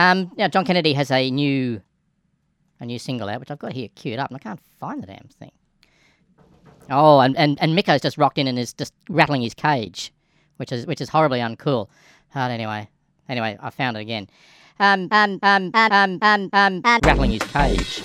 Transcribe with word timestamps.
Um, 0.00 0.32
now 0.38 0.48
John 0.48 0.64
Kennedy 0.64 0.94
has 0.94 1.10
a 1.10 1.30
new 1.30 1.82
a 2.80 2.86
new 2.86 2.98
single 2.98 3.28
out, 3.28 3.38
which 3.40 3.50
I've 3.50 3.58
got 3.58 3.74
here 3.74 3.88
queued 3.94 4.18
up, 4.18 4.30
and 4.30 4.36
I 4.36 4.38
can't 4.38 4.58
find 4.78 5.02
the 5.02 5.06
damn 5.06 5.28
thing. 5.38 5.52
Oh, 6.88 7.20
and, 7.20 7.36
and, 7.36 7.60
and 7.60 7.76
Miko's 7.76 8.00
just 8.00 8.16
rocked 8.16 8.38
in 8.38 8.48
and 8.48 8.58
is 8.58 8.72
just 8.72 8.94
rattling 9.10 9.42
his 9.42 9.52
cage, 9.52 10.10
which 10.56 10.72
is 10.72 10.86
which 10.86 11.02
is 11.02 11.10
horribly 11.10 11.40
uncool. 11.40 11.88
But 12.32 12.50
anyway, 12.50 12.88
anyway, 13.28 13.58
I 13.60 13.68
found 13.68 13.98
it 13.98 14.00
again. 14.00 14.30
Um, 14.78 15.08
um, 15.10 15.38
um, 15.42 15.70
um, 15.74 15.92
um, 15.92 16.18
um, 16.22 16.48
um, 16.54 16.80
um, 16.82 17.00
rattling 17.04 17.32
his 17.32 17.42
cage. 17.42 18.02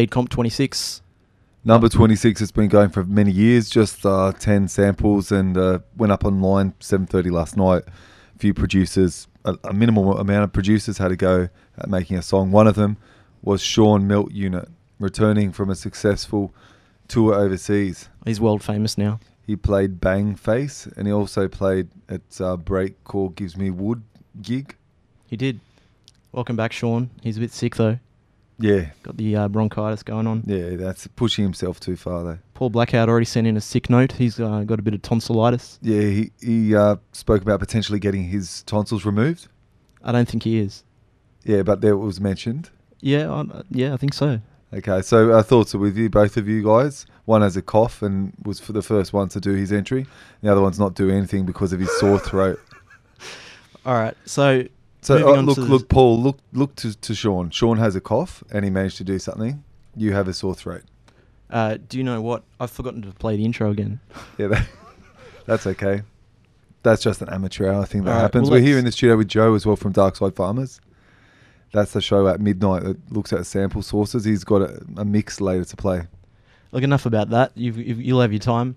Speed 0.00 0.12
Comp 0.12 0.30
26. 0.30 1.02
Number 1.62 1.86
26 1.90 2.40
has 2.40 2.50
been 2.50 2.68
going 2.68 2.88
for 2.88 3.04
many 3.04 3.30
years, 3.30 3.68
just 3.68 4.06
uh, 4.06 4.32
10 4.32 4.66
samples, 4.68 5.30
and 5.30 5.58
uh, 5.58 5.80
went 5.94 6.10
up 6.10 6.24
online 6.24 6.72
7.30 6.80 7.30
last 7.30 7.54
night. 7.54 7.82
A 8.34 8.38
few 8.38 8.54
producers, 8.54 9.28
a, 9.44 9.58
a 9.64 9.74
minimal 9.74 10.16
amount 10.16 10.44
of 10.44 10.54
producers 10.54 10.96
had 10.96 11.08
to 11.08 11.16
go 11.16 11.50
at 11.76 11.90
making 11.90 12.16
a 12.16 12.22
song. 12.22 12.50
One 12.50 12.66
of 12.66 12.76
them 12.76 12.96
was 13.42 13.60
Sean 13.60 14.06
Melt 14.06 14.32
Unit, 14.32 14.70
returning 14.98 15.52
from 15.52 15.68
a 15.68 15.74
successful 15.74 16.54
tour 17.06 17.34
overseas. 17.34 18.08
He's 18.24 18.40
world 18.40 18.62
famous 18.62 18.96
now. 18.96 19.20
He 19.46 19.54
played 19.54 20.00
Bangface, 20.00 20.90
and 20.96 21.06
he 21.06 21.12
also 21.12 21.46
played 21.46 21.88
at 22.08 22.22
uh, 22.40 22.56
Breakcore 22.56 23.34
Gives 23.34 23.54
Me 23.54 23.68
Wood 23.68 24.02
gig. 24.40 24.76
He 25.26 25.36
did. 25.36 25.60
Welcome 26.32 26.56
back, 26.56 26.72
Sean. 26.72 27.10
He's 27.22 27.36
a 27.36 27.40
bit 27.40 27.52
sick 27.52 27.76
though. 27.76 27.98
Yeah, 28.62 28.90
Got 29.02 29.16
the 29.16 29.36
uh, 29.36 29.48
bronchitis 29.48 30.02
going 30.02 30.26
on. 30.26 30.42
yeah, 30.46 30.76
that's 30.76 31.06
pushing 31.06 31.44
himself 31.44 31.80
too 31.80 31.96
far, 31.96 32.22
though. 32.22 32.38
Paul 32.52 32.68
Blackout 32.68 33.08
already 33.08 33.24
sent 33.24 33.46
in 33.46 33.56
a 33.56 33.60
sick 33.60 33.88
note. 33.88 34.12
He's 34.12 34.38
uh, 34.38 34.64
got 34.64 34.78
a 34.78 34.82
bit 34.82 34.92
of 34.92 35.00
tonsillitis. 35.00 35.78
Yeah, 35.80 36.02
he, 36.02 36.30
he 36.42 36.74
uh, 36.76 36.96
spoke 37.12 37.40
about 37.40 37.58
potentially 37.58 37.98
getting 37.98 38.24
his 38.24 38.62
tonsils 38.64 39.06
removed. 39.06 39.48
I 40.04 40.12
don't 40.12 40.28
think 40.28 40.42
he 40.42 40.58
is. 40.58 40.84
Yeah, 41.44 41.62
but 41.62 41.80
there 41.80 41.92
it 41.92 41.96
was 41.96 42.20
mentioned. 42.20 42.68
Yeah, 43.00 43.30
I, 43.32 43.62
yeah, 43.70 43.94
I 43.94 43.96
think 43.96 44.12
so. 44.12 44.40
Okay, 44.74 45.00
so 45.02 45.32
our 45.32 45.42
thoughts 45.42 45.74
are 45.74 45.78
with 45.78 45.96
you, 45.96 46.10
both 46.10 46.36
of 46.36 46.46
you 46.46 46.62
guys. 46.62 47.06
One 47.24 47.40
has 47.40 47.56
a 47.56 47.62
cough 47.62 48.02
and 48.02 48.32
was 48.44 48.60
for 48.60 48.72
the 48.72 48.82
first 48.82 49.12
one 49.14 49.28
to 49.30 49.40
do 49.40 49.52
his 49.52 49.72
entry. 49.72 50.06
The 50.42 50.52
other 50.52 50.60
one's 50.60 50.78
not 50.78 50.94
doing 50.94 51.16
anything 51.16 51.46
because 51.46 51.72
of 51.72 51.80
his 51.80 51.90
sore 51.98 52.18
throat. 52.18 52.60
All 53.86 53.94
right, 53.94 54.16
so 54.26 54.64
So 55.02 55.34
uh, 55.34 55.40
look, 55.40 55.56
look, 55.56 55.88
Paul, 55.88 56.20
look, 56.20 56.38
look 56.52 56.76
to, 56.76 56.94
to 56.94 57.14
Sean. 57.14 57.50
Sean 57.50 57.78
has 57.78 57.96
a 57.96 58.00
cough 58.00 58.44
and 58.52 58.64
he 58.64 58.70
managed 58.70 58.98
to 58.98 59.04
do 59.04 59.18
something. 59.18 59.64
You 59.96 60.12
have 60.12 60.28
a 60.28 60.34
sore 60.34 60.54
throat. 60.54 60.82
uh, 61.50 61.78
do 61.88 61.98
you 61.98 62.04
know 62.04 62.20
what? 62.20 62.44
I've 62.60 62.70
forgotten 62.70 63.02
to 63.02 63.12
play 63.12 63.36
the 63.36 63.44
intro 63.44 63.70
again. 63.70 64.00
Yeah, 64.38 64.48
that, 64.48 64.66
that's 65.46 65.66
okay. 65.66 66.02
That's 66.82 67.02
just 67.02 67.20
an 67.20 67.28
amateur 67.28 67.70
hour 67.70 67.84
thing 67.84 68.04
that 68.04 68.12
right, 68.12 68.20
happens. 68.20 68.48
well, 68.48 68.58
We're 68.58 68.66
here 68.66 68.78
in 68.78 68.84
the 68.84 68.92
studio 68.92 69.16
with 69.16 69.28
Joe 69.28 69.54
as 69.54 69.66
well 69.66 69.76
from 69.76 69.92
Dark 69.92 70.16
Side 70.16 70.34
Farmers. 70.34 70.80
That's 71.72 71.92
the 71.92 72.00
show 72.00 72.26
at 72.28 72.40
midnight 72.40 72.82
that 72.84 73.12
looks 73.12 73.32
at 73.32 73.44
sample 73.46 73.82
sources. 73.82 74.24
He's 74.24 74.44
got 74.44 74.62
a, 74.62 74.82
a 74.96 75.04
mix 75.04 75.40
later 75.40 75.64
to 75.64 75.76
play. 75.76 76.02
Look, 76.72 76.82
enough 76.82 77.06
about 77.06 77.30
that. 77.30 77.52
You've, 77.54 77.78
you've, 77.78 78.00
you'll 78.00 78.20
have 78.20 78.32
your 78.32 78.40
time. 78.40 78.76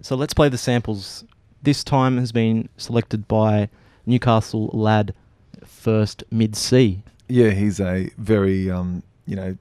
So 0.00 0.16
let's 0.16 0.34
play 0.34 0.48
the 0.48 0.58
samples. 0.58 1.24
This 1.62 1.84
time 1.84 2.18
has 2.18 2.32
been 2.32 2.68
selected 2.76 3.28
by 3.28 3.68
Newcastle 4.04 4.70
lad 4.72 5.14
First 5.64 6.24
Mid 6.30 6.56
C. 6.56 7.02
Yeah, 7.28 7.50
he's 7.50 7.80
a 7.80 8.10
very, 8.18 8.70
um, 8.70 9.02
you 9.26 9.36
know, 9.36 9.56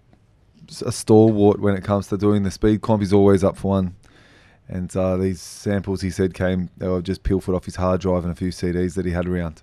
a 0.85 0.91
stalwart 0.91 1.59
when 1.59 1.75
it 1.75 1.83
comes 1.83 2.07
to 2.07 2.17
doing 2.17 2.43
the 2.43 2.51
speed 2.51 2.81
comp. 2.81 3.01
He's 3.01 3.13
always 3.13 3.43
up 3.43 3.57
for 3.57 3.69
one. 3.69 3.95
And 4.67 4.95
uh, 4.95 5.17
these 5.17 5.41
samples, 5.41 6.01
he 6.01 6.09
said, 6.09 6.33
came, 6.33 6.69
they 6.77 6.87
were 6.87 7.01
just 7.01 7.23
pilfered 7.23 7.55
off 7.55 7.65
his 7.65 7.75
hard 7.75 7.99
drive 8.01 8.23
and 8.23 8.31
a 8.31 8.35
few 8.35 8.49
CDs 8.49 8.95
that 8.95 9.05
he 9.05 9.11
had 9.11 9.27
around. 9.27 9.61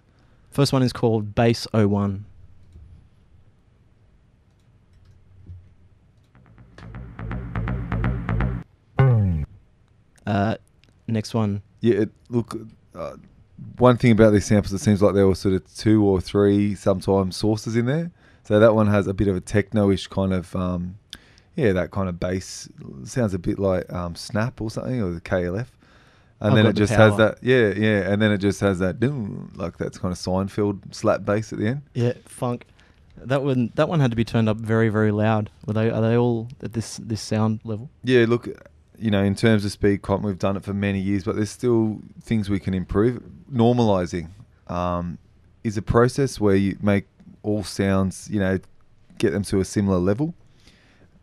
First 0.50 0.72
one 0.72 0.82
is 0.82 0.92
called 0.92 1.34
Base 1.34 1.66
01. 1.72 2.26
Uh, 10.26 10.56
next 11.06 11.32
one. 11.32 11.62
Yeah, 11.80 12.02
it, 12.02 12.10
look, 12.28 12.54
uh, 12.94 13.16
one 13.76 13.96
thing 13.96 14.12
about 14.12 14.32
these 14.32 14.46
samples, 14.46 14.72
it 14.72 14.78
seems 14.78 15.02
like 15.02 15.14
there 15.14 15.26
were 15.26 15.34
sort 15.34 15.54
of 15.54 15.76
two 15.76 16.04
or 16.04 16.20
three 16.20 16.74
sometimes 16.74 17.36
sources 17.36 17.76
in 17.76 17.86
there. 17.86 18.10
So 18.44 18.58
that 18.58 18.74
one 18.74 18.86
has 18.86 19.06
a 19.06 19.14
bit 19.14 19.28
of 19.28 19.36
a 19.36 19.40
techno-ish 19.40 20.06
kind 20.06 20.32
of, 20.32 20.54
um, 20.56 20.98
yeah, 21.54 21.72
that 21.72 21.90
kind 21.90 22.08
of 22.08 22.18
bass. 22.18 22.68
Sounds 23.04 23.34
a 23.34 23.38
bit 23.38 23.58
like 23.58 23.92
um, 23.92 24.14
Snap 24.14 24.60
or 24.60 24.70
something, 24.70 25.02
or 25.02 25.10
the 25.10 25.20
KLF. 25.20 25.66
And 26.40 26.50
I've 26.50 26.54
then 26.54 26.66
it 26.66 26.74
the 26.74 26.80
just 26.80 26.92
has 26.92 27.16
that, 27.16 27.38
yeah, 27.42 27.74
yeah, 27.76 28.10
and 28.10 28.22
then 28.22 28.30
it 28.30 28.38
just 28.38 28.60
has 28.60 28.78
that, 28.78 29.02
like 29.56 29.76
that's 29.76 29.98
kind 29.98 30.12
of 30.12 30.18
Seinfeld 30.18 30.94
slap 30.94 31.24
bass 31.24 31.52
at 31.52 31.58
the 31.58 31.66
end. 31.66 31.82
Yeah, 31.94 32.12
funk. 32.24 32.64
That 33.16 33.42
one. 33.42 33.72
That 33.74 33.88
one 33.88 33.98
had 33.98 34.12
to 34.12 34.16
be 34.16 34.24
turned 34.24 34.48
up 34.48 34.58
very, 34.58 34.88
very 34.88 35.10
loud. 35.10 35.50
Were 35.66 35.72
they? 35.72 35.90
Are 35.90 36.00
they 36.00 36.16
all 36.16 36.48
at 36.62 36.72
this 36.72 36.98
this 36.98 37.20
sound 37.20 37.60
level? 37.64 37.90
Yeah, 38.04 38.26
look, 38.28 38.48
you 38.98 39.10
know, 39.10 39.22
in 39.22 39.34
terms 39.34 39.64
of 39.64 39.72
speed 39.72 40.02
comp, 40.02 40.24
we've 40.24 40.38
done 40.38 40.56
it 40.56 40.64
for 40.64 40.74
many 40.74 40.98
years, 40.98 41.24
but 41.24 41.36
there's 41.36 41.50
still 41.50 42.00
things 42.22 42.50
we 42.50 42.60
can 42.60 42.74
improve. 42.74 43.22
Normalizing 43.52 44.30
um, 44.66 45.18
is 45.64 45.76
a 45.76 45.82
process 45.82 46.40
where 46.40 46.56
you 46.56 46.76
make 46.80 47.06
all 47.42 47.62
sounds, 47.62 48.28
you 48.30 48.40
know, 48.40 48.58
get 49.18 49.32
them 49.32 49.42
to 49.44 49.60
a 49.60 49.64
similar 49.64 49.98
level. 49.98 50.34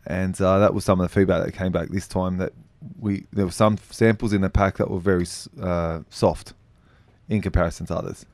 And 0.08 0.40
uh, 0.40 0.59
that 0.59 0.74
was 0.74 0.86
some 0.86 1.00
of 1.00 1.09
the 1.09 1.13
feedback 1.13 1.44
that 1.44 1.52
came 1.53 1.72
back 1.72 1.90
this 1.90 2.08
time. 2.08 2.38
That 2.38 2.53
we 3.00 3.25
there 3.34 3.46
were 3.46 3.52
some 3.52 3.78
samples 3.90 4.34
in 4.34 4.42
the 4.42 4.50
pack 4.50 4.78
that 4.78 4.90
were 4.90 5.00
very 5.00 5.25
uh, 5.59 6.02
soft 6.09 6.53
in 7.28 7.42
comparison 7.42 7.88
to 7.88 7.96
others. 7.96 8.25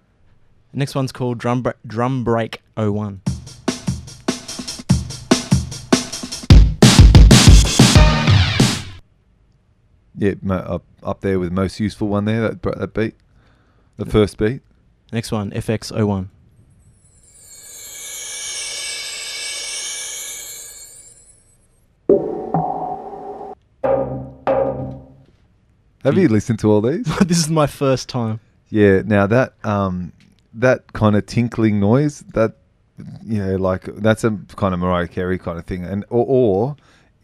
Next 0.74 0.96
one's 0.96 1.12
called 1.12 1.38
Drum 1.38 1.66
Drum 1.88 2.24
Break 2.24 2.62
01. 2.76 3.22
Yeah, 10.16 10.34
up 10.50 10.84
up 11.04 11.22
there 11.22 11.40
with 11.40 11.52
most 11.52 11.80
useful 11.80 12.08
one 12.08 12.26
there. 12.26 12.50
That 12.50 12.62
that 12.62 12.94
beat, 12.94 13.16
the 13.98 14.06
first 14.06 14.38
beat. 14.38 14.62
Next 15.12 15.32
one 15.32 15.52
FX 15.52 15.92
01. 15.92 16.30
Have 26.04 26.18
you 26.18 26.28
listened 26.30 26.60
to 26.60 26.72
all 26.72 26.82
these? 26.82 27.06
this 27.28 27.38
is 27.38 27.50
my 27.50 27.68
first 27.68 28.10
time. 28.10 28.40
Yeah. 28.70 29.04
Now 29.06 29.28
that 29.28 29.54
um 29.64 30.14
that 30.54 30.92
kind 30.94 31.16
of 31.16 31.26
tinkling 31.26 31.80
noise 31.80 32.20
that 32.34 32.56
you 33.24 33.44
know 33.44 33.56
like 33.56 33.84
that's 33.98 34.24
a 34.24 34.38
kind 34.56 34.74
of 34.74 34.80
Mariah 34.80 35.08
Carey 35.08 35.38
kind 35.38 35.58
of 35.58 35.66
thing, 35.66 35.86
and 35.86 36.04
or, 36.10 36.26
or 36.28 36.76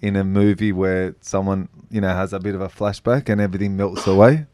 in 0.02 0.16
a 0.16 0.24
movie 0.24 0.72
where 0.72 1.16
someone 1.22 1.70
you 1.90 2.02
know 2.02 2.10
has 2.10 2.34
a 2.34 2.40
bit 2.40 2.56
of 2.56 2.62
a 2.62 2.70
flashback 2.70 3.30
and 3.30 3.42
everything 3.42 3.76
melts 3.78 4.06
away. 4.08 4.46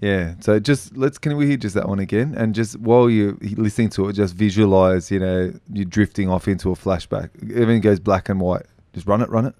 Yeah. 0.00 0.34
So 0.40 0.58
just 0.58 0.96
let's 0.96 1.18
can 1.18 1.36
we 1.36 1.46
hear 1.46 1.56
just 1.58 1.74
that 1.74 1.88
one 1.88 1.98
again, 1.98 2.34
and 2.36 2.54
just 2.54 2.78
while 2.78 3.10
you're 3.10 3.36
listening 3.56 3.90
to 3.90 4.08
it, 4.08 4.14
just 4.14 4.34
visualize 4.34 5.10
you 5.10 5.20
know 5.20 5.52
you're 5.72 5.84
drifting 5.84 6.28
off 6.28 6.48
into 6.48 6.70
a 6.70 6.74
flashback. 6.74 7.30
Everything 7.54 7.80
goes 7.82 8.00
black 8.00 8.28
and 8.28 8.40
white. 8.40 8.66
Just 8.94 9.06
run 9.06 9.20
it, 9.20 9.28
run 9.28 9.46
it. 9.46 9.54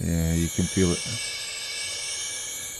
Yeah, 0.00 0.32
you 0.34 0.48
can 0.48 0.64
feel 0.64 0.90
it. 0.90 1.00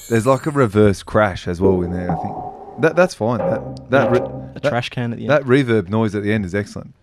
There's 0.09 0.27
like 0.27 0.47
a 0.47 0.51
reverse 0.51 1.03
crash 1.03 1.49
as 1.49 1.61
well 1.61 1.81
in 1.83 1.91
there, 1.93 2.11
I 2.11 2.17
think. 2.17 2.37
That 2.81 2.97
that's 2.97 3.15
fine. 3.15 3.39
That 3.39 3.91
that 3.91 4.11
re- 4.11 4.19
A 4.19 4.61
that, 4.61 4.69
trash 4.69 4.91
can 4.91 5.13
at 5.13 5.19
the 5.19 5.25
end. 5.25 5.31
that 5.31 5.43
reverb 5.45 5.89
noise 5.89 6.15
at 6.15 6.23
the 6.23 6.33
end 6.33 6.45
is 6.45 6.55
excellent. 6.55 6.95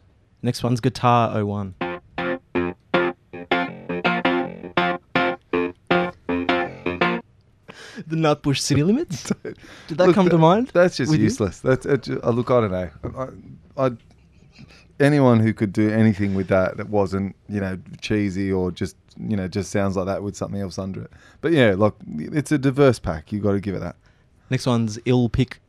Next 0.41 0.63
one's 0.63 0.79
Guitar 0.81 1.43
01. 1.43 1.75
The 8.07 8.15
Nutbush 8.15 8.59
City 8.59 8.83
Limits? 8.83 9.31
Did 9.43 9.97
that 9.97 10.07
Look, 10.07 10.15
come 10.15 10.29
to 10.29 10.37
mind? 10.37 10.71
That's 10.73 10.97
just 10.97 11.11
with 11.11 11.19
you? 11.19 11.25
useless. 11.25 11.59
That's 11.59 11.85
it, 11.85 12.03
ju- 12.03 12.19
uh, 12.23 12.31
look. 12.31 12.49
I 12.51 12.61
don't 12.61 12.71
know. 12.71 12.89
I, 13.77 13.85
I, 13.87 13.91
anyone 14.99 15.39
who 15.39 15.53
could 15.53 15.73
do 15.73 15.89
anything 15.89 16.35
with 16.35 16.47
that 16.49 16.77
that 16.77 16.89
wasn't 16.89 17.35
you 17.49 17.59
know 17.59 17.77
cheesy 18.01 18.51
or 18.51 18.71
just 18.71 18.95
you 19.17 19.35
know 19.35 19.47
just 19.47 19.71
sounds 19.71 19.95
like 19.97 20.05
that 20.05 20.23
with 20.23 20.35
something 20.35 20.61
else 20.61 20.77
under 20.77 21.03
it. 21.03 21.11
But 21.41 21.51
yeah, 21.53 21.75
look, 21.77 21.97
it's 22.07 22.51
a 22.51 22.57
diverse 22.57 22.99
pack. 22.99 23.31
You 23.31 23.39
got 23.39 23.53
to 23.53 23.59
give 23.59 23.75
it 23.75 23.79
that. 23.79 23.95
Next 24.49 24.65
one's 24.65 24.99
Ill 25.05 25.29
Pick 25.29 25.61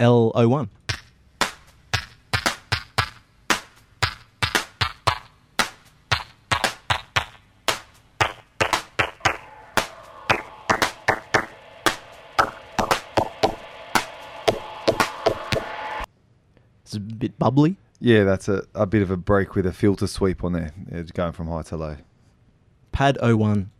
L01. 0.00 0.68
Bubbly. 17.38 17.76
Yeah, 18.00 18.24
that's 18.24 18.48
a, 18.48 18.64
a 18.74 18.86
bit 18.86 19.02
of 19.02 19.10
a 19.10 19.16
break 19.16 19.54
with 19.54 19.66
a 19.66 19.72
filter 19.72 20.06
sweep 20.06 20.44
on 20.44 20.52
there. 20.52 20.72
It's 20.88 21.10
going 21.10 21.32
from 21.32 21.48
high 21.48 21.62
to 21.62 21.76
low. 21.76 21.96
Pad 22.92 23.18
01. 23.20 23.70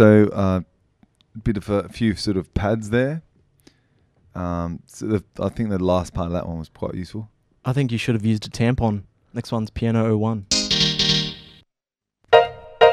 There 0.00 0.20
we 0.20 0.26
go. 0.26 0.30
So 0.30 0.34
uh, 0.34 0.60
a 1.34 1.38
bit 1.40 1.58
of 1.58 1.68
a, 1.68 1.88
few 1.90 2.14
sort 2.14 2.38
of 2.38 2.54
pads 2.54 2.88
there. 2.88 3.22
Um, 4.34 4.80
so 4.86 5.06
the, 5.06 5.24
I 5.38 5.50
think 5.50 5.68
the 5.68 5.78
last 5.78 6.14
part 6.14 6.26
of 6.26 6.32
that 6.32 6.48
one 6.48 6.58
was 6.58 6.70
quite 6.70 6.94
useful. 6.94 7.28
I 7.66 7.74
think 7.74 7.92
you 7.92 7.98
should 7.98 8.14
have 8.14 8.24
used 8.24 8.46
a 8.46 8.50
tampon. 8.50 9.02
Next 9.34 9.52
one's 9.52 9.68
Piano 9.68 10.16
01. 10.16 10.46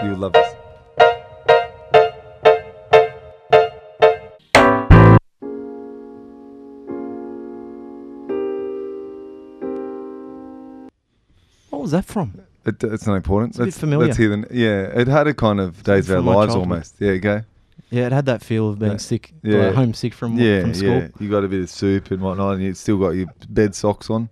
You 0.04 0.15
love 0.15 0.33
this. 0.33 0.54
What 11.69 11.81
was 11.81 11.92
that 11.92 12.03
from? 12.03 12.42
It, 12.67 12.83
it's 12.83 13.07
not 13.07 13.15
important. 13.15 13.51
It's 13.51 13.57
a 13.57 13.61
bit 13.61 13.65
let's, 13.65 13.77
familiar. 13.79 14.05
Let's 14.07 14.17
hear 14.17 14.29
the, 14.35 14.47
yeah, 14.51 14.99
it 15.01 15.07
had 15.07 15.27
a 15.27 15.33
kind 15.33 15.59
of 15.59 15.81
days 15.83 16.09
of 16.09 16.17
our 16.17 16.21
lives 16.21 16.53
childhood. 16.53 16.71
almost. 16.71 16.99
There 16.99 17.13
you 17.13 17.19
go. 17.19 17.41
Yeah, 17.89 18.07
it 18.07 18.11
had 18.11 18.25
that 18.25 18.43
feel 18.43 18.69
of 18.69 18.79
being 18.79 18.91
Yeah. 18.93 18.97
sick, 18.97 19.31
Yeah. 19.43 19.67
like 19.67 19.75
homesick 19.75 20.13
from 20.13 20.37
yeah, 20.37 20.61
from 20.61 20.73
school. 20.73 20.89
yeah. 20.89 21.07
You 21.19 21.29
got 21.29 21.45
a 21.45 21.47
bit 21.47 21.61
of 21.61 21.69
soup 21.69 22.11
and 22.11 22.21
whatnot, 22.21 22.55
and 22.55 22.63
you 22.63 22.73
still 22.73 22.97
got 22.97 23.11
your 23.11 23.27
bed 23.49 23.73
socks 23.73 24.09
on. 24.09 24.27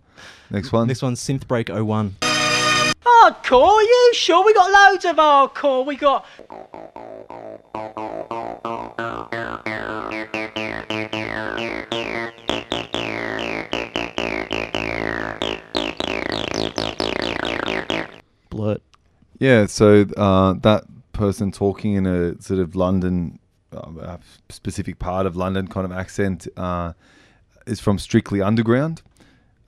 Next 0.52 0.72
one. 0.74 0.88
Next 0.88 1.02
one's 1.02 1.22
Synth 1.22 1.48
Break 1.48 1.70
01. 1.70 2.16
Hardcore? 2.22 3.82
You 3.82 4.12
sure? 4.14 4.46
We 4.46 4.54
got 4.54 4.92
loads 4.92 5.06
of 5.06 5.16
hardcore. 5.16 5.86
We 5.86 5.96
got. 5.96 6.26
Yeah, 19.46 19.68
so 19.68 20.06
uh, 20.18 20.54
that 20.62 20.86
person 21.14 21.52
talking 21.52 21.94
in 21.94 22.08
a 22.08 22.42
sort 22.42 22.60
of 22.60 22.76
London, 22.76 23.38
uh, 23.72 24.18
specific 24.50 24.98
part 24.98 25.28
of 25.28 25.36
London 25.36 25.68
kind 25.68 25.86
of 25.86 25.92
accent 25.92 26.48
uh, 26.58 26.94
is 27.68 27.80
from 27.80 28.00
Strictly 28.00 28.42
Underground. 28.42 29.04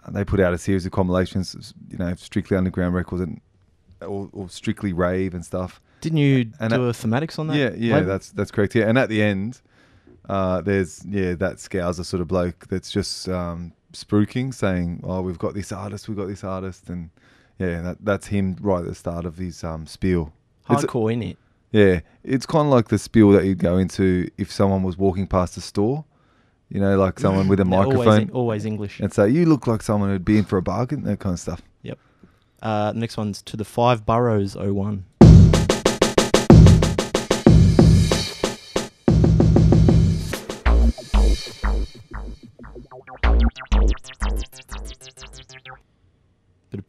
And 0.04 0.16
they 0.16 0.26
put 0.26 0.40
out 0.40 0.52
a 0.52 0.58
series 0.58 0.88
of 0.88 0.94
compilations, 0.94 1.76
you 1.92 1.98
know, 2.00 2.16
Strictly 2.16 2.58
Underground 2.58 2.96
records 2.96 3.22
and 3.22 3.40
or, 4.02 4.30
or 4.34 4.50
Strictly 4.50 4.94
Rave 4.94 5.36
and 5.36 5.46
stuff. 5.46 5.80
Didn't 6.02 6.18
you 6.18 6.52
And 6.60 6.74
do 6.74 6.88
a 6.88 6.92
thematics 6.92 7.38
on 7.38 7.46
that? 7.48 7.58
Yeah, 7.58 7.70
yeah, 7.78 7.96
label? 7.98 8.08
that's 8.08 8.32
that's 8.32 8.50
correct. 8.50 8.74
Yeah, 8.74 8.90
and 8.90 8.98
at 8.98 9.10
the 9.10 9.22
end, 9.22 9.62
uh, 10.28 10.62
there's 10.62 11.06
yeah 11.06 11.36
that 11.36 11.58
Scouser 11.58 12.04
sort 12.04 12.22
of 12.22 12.28
bloke 12.28 12.66
that's 12.68 12.90
just 12.90 13.30
um, 13.30 13.74
spruiking, 13.94 14.52
saying, 14.54 15.02
"Oh, 15.04 15.22
we've 15.22 15.38
got 15.38 15.54
this 15.54 15.72
artist, 15.72 16.08
we've 16.08 16.18
got 16.18 16.28
this 16.28 16.44
artist," 16.44 16.90
and 16.90 17.12
yeah, 17.60 17.82
that 17.82 17.98
that's 18.02 18.28
him 18.28 18.56
right 18.62 18.80
at 18.82 18.86
the 18.88 18.96
start 18.96 19.26
of 19.26 19.38
his 19.38 19.64
um, 19.64 19.86
spiel. 19.88 20.34
Hardcore 20.70 21.14
in 21.14 21.22
it. 21.24 21.38
yeah, 21.72 22.02
it's 22.24 22.46
kind 22.46 22.68
of 22.68 22.72
like 22.74 22.90
the 22.90 22.98
spiel 23.00 23.32
that 23.32 23.46
you'd 23.46 23.60
go 23.60 23.78
into 23.78 24.30
if 24.38 24.52
someone 24.52 24.84
was 24.84 24.98
walking 24.98 25.28
past 25.28 25.56
a 25.58 25.62
store, 25.62 26.04
you 26.70 26.80
know, 26.82 26.98
like 26.98 27.20
someone 27.20 27.48
with 27.48 27.60
a 27.60 27.66
microphone, 27.78 28.08
Always, 28.08 28.30
always 28.32 28.66
English. 28.66 29.00
and 29.00 29.14
say, 29.14 29.30
"You 29.30 29.46
look 29.46 29.66
like 29.68 29.82
someone 29.82 30.10
who'd 30.10 30.26
be 30.26 30.38
in 30.38 30.44
for 30.46 30.58
a 30.58 30.62
bargain," 30.62 31.04
that 31.04 31.20
kind 31.20 31.34
of 31.34 31.40
stuff. 31.40 31.62
Yep. 31.84 32.00
Uh, 32.62 32.92
next 32.96 33.18
one's 33.18 33.42
to 33.44 33.56
the 33.56 33.66
Five 33.66 34.06
Boroughs 34.06 34.56
01. 34.56 35.06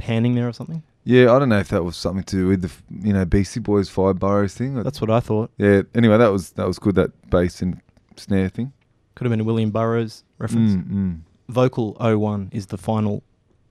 Panning 0.08 0.34
there 0.34 0.48
or 0.48 0.54
something. 0.54 0.82
Yeah, 1.04 1.34
I 1.34 1.38
don't 1.38 1.50
know 1.50 1.58
if 1.58 1.68
that 1.68 1.84
was 1.84 1.94
something 1.94 2.24
to 2.24 2.36
do 2.36 2.48
with 2.48 2.62
the 2.62 2.72
you 3.06 3.12
know 3.12 3.26
Beastie 3.26 3.60
Boys 3.60 3.90
Five 3.90 4.18
Boroughs 4.18 4.54
thing. 4.54 4.74
That's 4.82 5.02
what 5.02 5.10
I 5.10 5.20
thought. 5.20 5.50
yeah. 5.58 5.82
Anyway, 5.94 6.16
that 6.16 6.28
was 6.28 6.52
that 6.52 6.66
was 6.66 6.78
good. 6.78 6.94
That 6.94 7.10
bass 7.28 7.60
and 7.60 7.80
snare 8.16 8.48
thing. 8.48 8.72
Could 9.14 9.26
have 9.26 9.30
been 9.30 9.40
a 9.40 9.44
William 9.44 9.70
Burroughs 9.70 10.24
reference. 10.38 10.72
Mm, 10.72 10.90
mm. 10.90 11.20
Vocal 11.50 11.92
01 12.00 12.48
is 12.52 12.66
the 12.68 12.78
final 12.78 13.22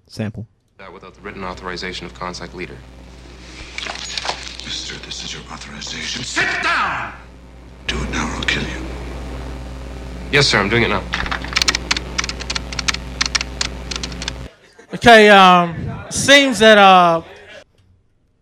sample. 0.05 0.45
That 0.77 0.93
without 0.93 1.15
the 1.15 1.21
written 1.21 1.43
authorization 1.43 2.05
of 2.05 2.13
contact 2.13 2.53
leader. 2.53 2.77
Mister, 4.63 4.95
this 5.05 5.23
is 5.23 5.33
your 5.33 5.41
authorization. 5.51 6.23
Sit 6.23 6.45
down! 6.61 7.13
Do 7.87 7.95
it 7.95 8.11
now 8.11 8.27
or 8.27 8.35
I'll 8.35 8.43
kill 8.43 8.63
you. 8.63 8.85
Yes, 10.31 10.45
sir, 10.47 10.59
I'm 10.59 10.69
doing 10.69 10.83
it 10.83 10.89
now. 10.89 11.01
Okay, 14.93 15.29
um, 15.29 15.75
seems 16.09 16.59
that 16.59 16.77
uh, 16.77 17.21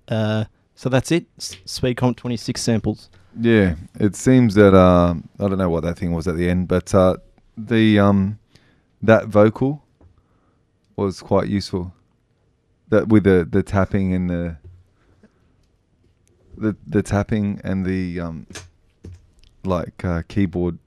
Uh, 0.07 0.45
so 0.75 0.89
that's 0.89 1.11
it. 1.11 1.25
S- 1.39 1.57
Speed 1.65 1.95
Comp 1.97 2.15
26 2.17 2.61
samples. 2.61 3.09
Yeah, 3.39 3.75
it 3.99 4.15
seems 4.15 4.53
that 4.53 4.73
uh, 4.73 5.15
I 5.39 5.47
don't 5.47 5.57
know 5.57 5.69
what 5.69 5.83
that 5.83 5.97
thing 5.97 6.11
was 6.13 6.27
at 6.27 6.35
the 6.37 6.49
end, 6.49 6.67
but 6.67 6.93
uh, 6.93 7.17
the 7.57 7.99
um, 7.99 8.37
that 9.01 9.27
vocal 9.27 9.83
was 10.95 11.21
quite 11.21 11.47
useful. 11.49 11.93
That 12.89 13.07
with 13.07 13.23
the, 13.23 13.47
the 13.49 13.63
tapping 13.63 14.13
and 14.13 14.29
the 14.29 14.57
the 16.55 16.75
the 16.85 17.01
tapping 17.01 17.59
and 17.63 17.85
the 17.85 18.19
um, 18.19 18.47
like 19.63 20.05
uh, 20.05 20.21
keyboard 20.27 20.77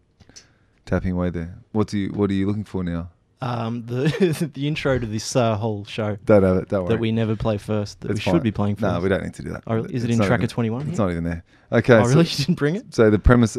tapping 0.86 1.12
away 1.12 1.30
there. 1.30 1.58
What 1.72 1.88
do 1.88 1.98
you 1.98 2.10
what 2.12 2.30
are 2.30 2.34
you 2.34 2.46
looking 2.46 2.64
for 2.64 2.84
now? 2.84 3.10
Um, 3.40 3.86
the 3.86 4.50
the 4.54 4.66
intro 4.66 4.98
to 4.98 5.06
this 5.06 5.36
uh, 5.36 5.56
whole 5.56 5.84
show 5.84 6.16
Don't 6.24 6.42
have 6.42 6.56
it. 6.56 6.68
Don't 6.70 6.84
worry. 6.84 6.94
that 6.94 7.00
we 7.00 7.12
never 7.12 7.36
play 7.36 7.56
first, 7.56 8.00
that 8.00 8.10
It's 8.10 8.26
we 8.26 8.32
should 8.32 8.42
be 8.42 8.50
playing 8.50 8.74
first. 8.76 8.92
No, 8.92 9.00
we 9.00 9.08
don't 9.08 9.22
need 9.22 9.34
to 9.34 9.42
do 9.42 9.50
that. 9.50 9.62
Oh, 9.66 9.84
is 9.84 10.02
it 10.02 10.10
It's 10.10 10.18
in 10.18 10.26
tracker 10.26 10.46
21 10.48 10.80
It's 10.88 10.90
here? 10.90 10.98
not 11.06 11.10
even 11.12 11.22
there. 11.24 11.44
Okay. 11.70 11.94
oh, 11.94 12.02
so- 12.02 12.08
really? 12.10 12.24
You 12.30 12.36
didn't 12.36 12.54
bring 12.56 12.74
it? 12.76 12.92
So 12.94 13.10
the 13.10 13.18
premise, 13.20 13.56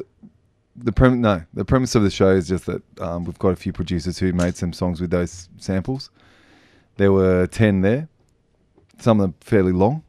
the 0.76 0.92
premise, 0.92 1.20
no, 1.20 1.44
the 1.54 1.64
premise 1.64 1.96
of 1.96 2.04
the 2.04 2.10
show 2.12 2.30
is 2.32 2.50
just 2.50 2.66
that 2.66 2.82
um, 3.00 3.24
we've 3.24 3.40
got 3.40 3.50
a 3.50 3.56
few 3.56 3.72
producers 3.72 4.18
who 4.20 4.34
made 4.34 4.58
some 4.58 4.74
songs 4.74 5.00
with 5.00 5.12
those 5.12 5.48
samples. 5.58 6.10
There 6.98 7.14
were 7.14 7.48
ten 7.48 7.80
there, 7.80 8.10
some 9.00 9.22
of 9.22 9.24
them 9.24 9.36
fairly 9.40 9.72
long. 9.72 10.04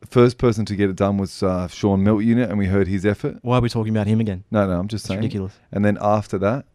The 0.00 0.08
first 0.08 0.36
person 0.36 0.64
to 0.66 0.74
get 0.76 0.90
it 0.90 0.96
done 0.96 1.16
was 1.16 1.42
uh, 1.44 1.68
Sean 1.68 2.02
Melt 2.02 2.24
Unit, 2.24 2.50
and 2.50 2.58
we 2.58 2.66
heard 2.66 2.88
his 2.88 3.06
effort. 3.06 3.38
Why 3.42 3.58
are 3.58 3.60
we 3.60 3.68
talking 3.68 3.94
about 3.94 4.06
him 4.08 4.20
again? 4.20 4.42
No, 4.50 4.66
no, 4.66 4.78
I'm 4.80 4.88
just 4.88 5.04
It's 5.04 5.08
saying. 5.08 5.20
ridiculous. 5.20 5.54
And 5.72 5.84
then 5.84 5.96
after 6.00 6.36
that, 6.38 6.66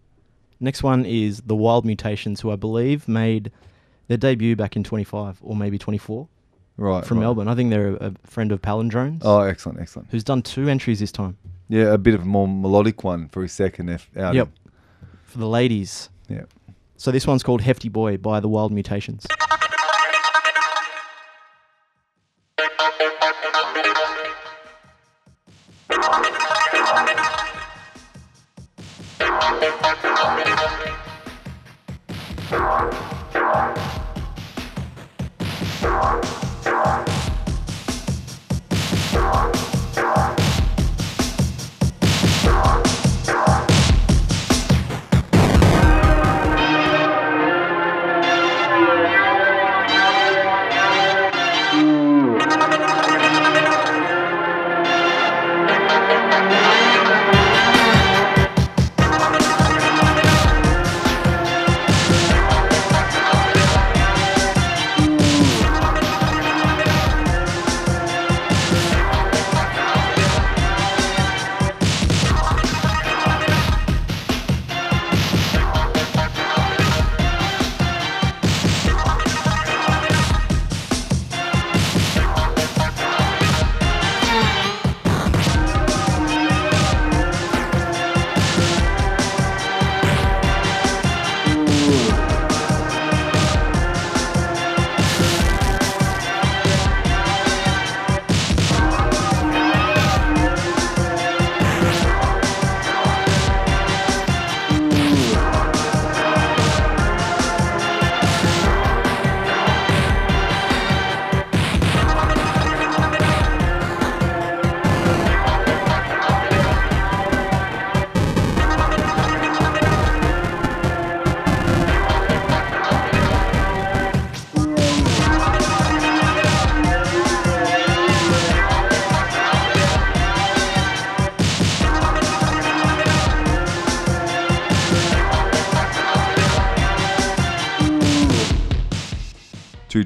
Next 0.60 0.84
one 0.84 1.06
is 1.06 1.42
the 1.46 1.56
Wild 1.56 1.86
Mutations, 1.86 2.42
who 2.42 2.52
I 2.52 2.56
believe 2.56 3.08
made 3.08 3.52
their 4.08 4.18
debut 4.18 4.56
back 4.56 4.76
in 4.76 4.84
25 4.84 5.40
or 5.42 5.56
maybe 5.56 5.78
24. 5.78 6.28
Right. 6.78 7.06
from 7.06 7.18
right. 7.18 7.24
Melbourne. 7.24 7.48
I 7.50 7.56
think 7.56 7.72
they're 7.72 7.90
a, 7.98 8.08
a 8.08 8.14
friend 8.26 8.54
of 8.54 8.62
Palindrone's, 8.62 9.22
Oh, 9.26 9.42
excellent, 9.42 9.80
excellent. 9.82 10.08
who's 10.12 10.24
done 10.24 10.42
two 10.42 10.70
entries 10.70 11.00
this 11.02 11.12
time. 11.12 11.38
Yeah, 11.68 11.94
a 11.94 11.98
bit 11.98 12.14
of 12.14 12.22
a 12.22 12.26
more 12.26 12.48
melodic 12.48 13.04
one 13.04 13.28
for 13.28 13.42
his 13.42 13.52
second 13.52 13.90
F 13.90 14.10
outing. 14.18 14.38
Yep. 14.38 14.50
For 15.26 15.38
the 15.40 15.48
ladies. 15.48 16.10
Yeah. 16.30 16.44
So 16.96 17.12
this 17.12 17.28
one's 17.28 17.44
called 17.44 17.62
Hefty 17.62 17.90
Boy 17.90 18.16
by 18.18 18.40
the 18.40 18.48
Wild 18.48 18.72
Mutations. 18.72 19.26
Two 29.20 29.26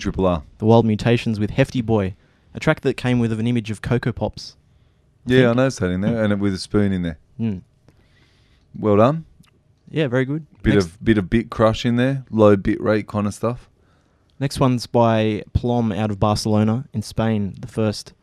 triple 0.04 0.28
R. 0.28 0.44
The 0.58 0.66
Wild 0.66 0.86
Mutations 0.86 1.40
with 1.40 1.52
Hefty 1.52 1.82
Boy, 1.82 2.16
a 2.54 2.60
track 2.60 2.82
that 2.82 2.96
came 2.96 3.20
with 3.20 3.32
an 3.32 3.48
image 3.48 3.72
of 3.72 3.82
Coco 3.82 4.12
Pops. 4.12 4.56
Yeah, 5.26 5.50
I 5.50 5.54
noticed 5.54 5.80
that 5.80 5.90
in 5.90 6.02
there, 6.02 6.22
and 6.22 6.34
it 6.34 6.40
with 6.40 6.54
a 6.54 6.58
spoon 6.58 6.92
in 6.92 7.02
there. 7.02 7.18
Mm. 7.40 7.62
Well 8.78 8.98
done. 8.98 9.26
Yeah, 9.90 10.08
very 10.08 10.26
good. 10.26 10.46
Bit 10.62 10.74
next, 10.74 10.86
of 10.86 11.04
bit 11.04 11.18
of 11.18 11.30
bit 11.30 11.50
crush 11.50 11.86
in 11.86 11.96
there, 11.96 12.26
low 12.30 12.58
bit 12.58 12.82
rate 12.82 13.08
kind 13.08 13.28
of 13.28 13.34
stuff. 13.34 13.70
next 14.40 14.60
one's 14.60 14.88
by 14.88 15.44
Plom 15.54 15.92
out 15.92 16.12
of 16.12 16.20
Barcelona 16.20 16.86
in 16.94 17.02
Spain, 17.02 17.56
the 17.60 17.68
first 17.68 18.14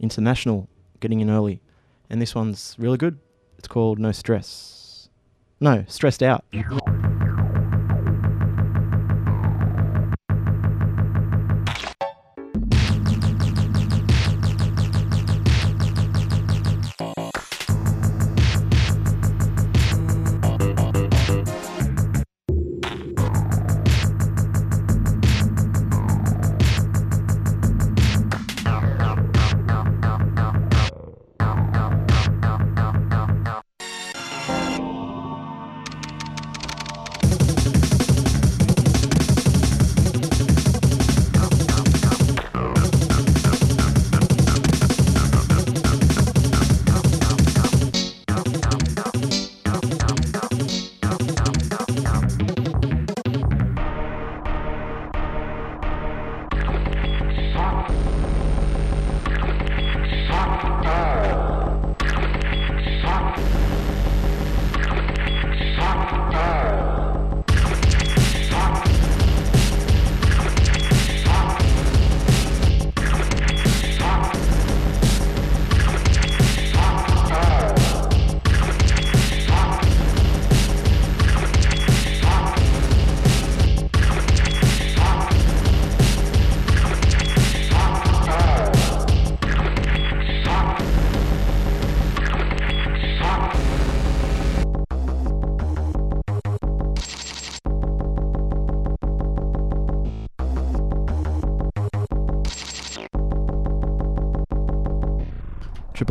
international 0.00 0.68
getting 0.98 1.20
in 1.20 1.30
early. 1.30 1.60
And 2.08 2.20
this 2.20 2.34
one's 2.34 2.74
really 2.76 2.98
good. 2.98 3.18
It's 3.56 3.68
called 3.68 4.00
No 4.00 4.10
Stress. 4.10 5.08
No, 5.60 5.84
Stressed 5.86 6.22
Out. 6.22 6.44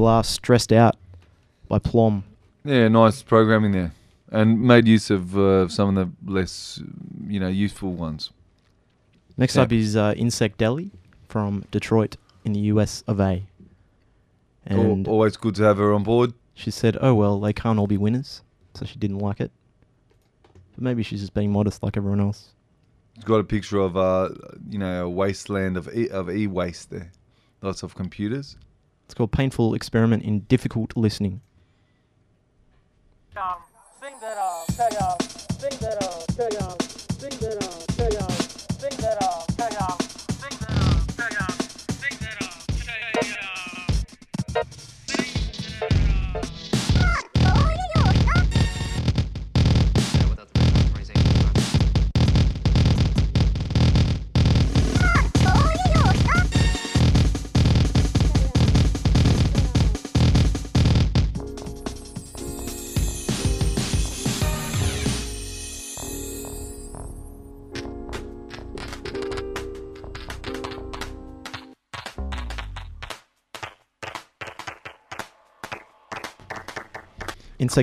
R 0.09 0.23
Stressed 0.23 0.73
Out 0.73 0.95
by 1.67 1.79
Plom. 1.79 2.23
Yeah, 2.65 2.87
nice 2.89 3.21
programming 3.23 3.71
there, 3.71 3.93
and 4.31 4.59
made 4.61 4.87
use 4.87 5.09
of 5.09 5.37
uh, 5.37 5.67
some 5.69 5.95
of 5.97 6.11
the 6.25 6.31
less, 6.31 6.81
you 7.27 7.39
know, 7.39 7.47
useful 7.47 7.93
ones. 7.93 8.31
Next 9.37 9.55
Yeah. 9.55 9.61
up 9.63 9.71
is 9.71 9.95
uh, 9.95 10.13
Insect 10.17 10.57
Deli 10.57 10.91
from 11.29 11.63
Detroit 11.71 12.17
in 12.43 12.53
the 12.53 12.59
US 12.73 13.03
of 13.07 13.19
A. 13.19 13.43
Al- 14.69 14.79
And 14.91 15.07
always 15.07 15.37
good 15.37 15.55
to 15.55 15.63
have 15.63 15.77
her 15.77 15.93
on 15.93 16.03
board. 16.03 16.33
she 16.53 16.71
said, 16.71 16.97
oh 16.99 17.13
well, 17.13 17.39
they 17.39 17.53
can't 17.53 17.79
all 17.79 17.87
be 17.87 17.97
winners. 17.97 18.41
So 18.73 18.85
she 18.85 18.99
didn't 18.99 19.19
like 19.19 19.39
it. 19.39 19.51
But 20.73 20.83
maybe 20.83 21.03
she's 21.03 21.21
just 21.21 21.33
being 21.33 21.51
modest 21.51 21.81
like 21.83 21.95
everyone 21.97 22.19
else. 22.19 22.49
It's 23.15 23.25
got 23.25 23.39
a 23.39 23.43
picture 23.43 23.79
of, 23.79 23.95
uh, 23.97 24.29
you 24.69 24.77
know, 24.79 25.05
a 25.05 25.09
wasteland 25.09 25.77
of 25.77 25.87
e- 25.95 26.09
of 26.09 26.29
e-waste 26.29 26.89
there. 26.89 27.11
Lots 27.61 27.83
of 27.83 27.93
computers. 27.95 28.57
It's 29.09 29.15
called 29.15 29.31
Painful 29.31 29.73
Experiment 29.73 30.21
in 30.21 30.41
Difficult 30.41 30.95
Listening. 30.95 31.41
Um, 33.35 33.55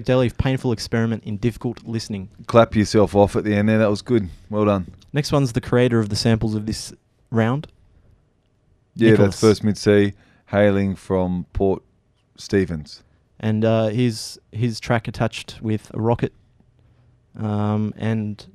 Elif, 0.05 0.37
painful 0.39 0.73
experiment 0.73 1.25
in 1.25 1.39
difficult 1.39 1.83
listening. 1.85 2.29
Clap 2.47 2.77
yourself 2.77 3.15
off 3.17 3.35
at 3.37 3.45
the 3.45 3.55
end 3.55 3.69
there. 3.69 3.79
That 3.79 3.91
was 3.91 4.03
good. 4.03 4.29
Well 4.51 4.65
done. 4.67 4.93
Next 5.13 5.33
one's 5.33 5.53
the 5.53 5.61
creator 5.61 5.99
of 5.99 6.09
the 6.11 6.17
samples 6.17 6.55
of 6.55 6.67
this 6.67 6.93
round. 7.31 7.67
Yeah, 8.95 9.11
Nicholas. 9.11 9.31
that's 9.31 9.41
first 9.41 9.65
mid 9.65 9.77
C, 9.79 10.13
hailing 10.47 10.95
from 10.97 11.47
Port 11.53 11.83
Stephens. 12.37 13.03
and 13.41 13.65
uh, 13.65 13.89
his 13.89 14.39
his 14.53 14.81
track 14.81 15.09
attached 15.09 15.61
with 15.61 15.91
a 15.95 16.01
rocket 16.01 16.33
um, 17.39 17.93
and 17.97 18.47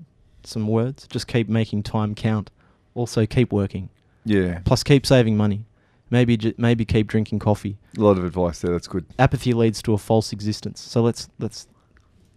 some 0.43 0.67
words. 0.67 1.07
Just 1.07 1.27
keep 1.27 1.47
making 1.49 1.83
time 1.83 2.15
count. 2.15 2.49
Also, 2.95 3.25
keep 3.25 3.51
working. 3.53 3.89
Yeah, 4.25 4.59
Plus, 4.65 4.83
keep 4.83 5.05
saving 5.05 5.35
money. 5.37 5.65
Maybe 6.11 6.35
ju- 6.37 6.53
maybe 6.57 6.83
keep 6.85 7.07
drinking 7.07 7.39
coffee. 7.39 7.77
a 7.97 8.01
lot 8.01 8.17
of 8.17 8.25
advice 8.25 8.59
there. 8.59 8.71
That's 8.73 8.87
good. 8.87 9.05
Apathy 9.17 9.53
leads 9.53 9.81
to 9.83 9.93
a 9.93 9.97
false 9.97 10.31
existence. 10.33 10.79
So 10.81 11.01
let's 11.01 11.29
let's 11.39 11.67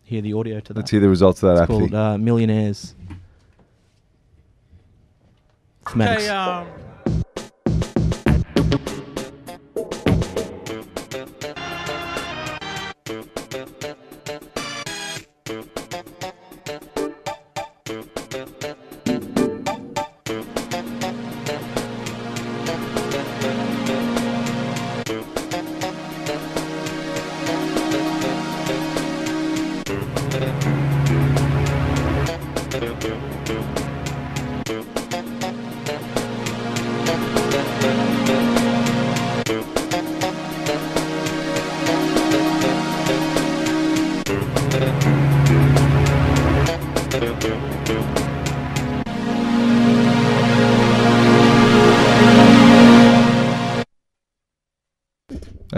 hear 0.04 0.22
the 0.22 0.32
audio 0.32 0.60
to 0.60 0.72
that. 0.72 0.78
Let's 0.80 0.90
hear 0.92 1.00
the 1.00 1.08
results 1.08 1.42
of 1.42 1.48
that 1.48 1.62
It's 1.64 1.70
apathy. 1.70 1.78
called 1.90 1.94
uh, 1.94 2.16
Millionaires. 2.18 2.94
Thematics. 5.84 6.14
Okay, 6.16 6.28
um, 6.28 6.66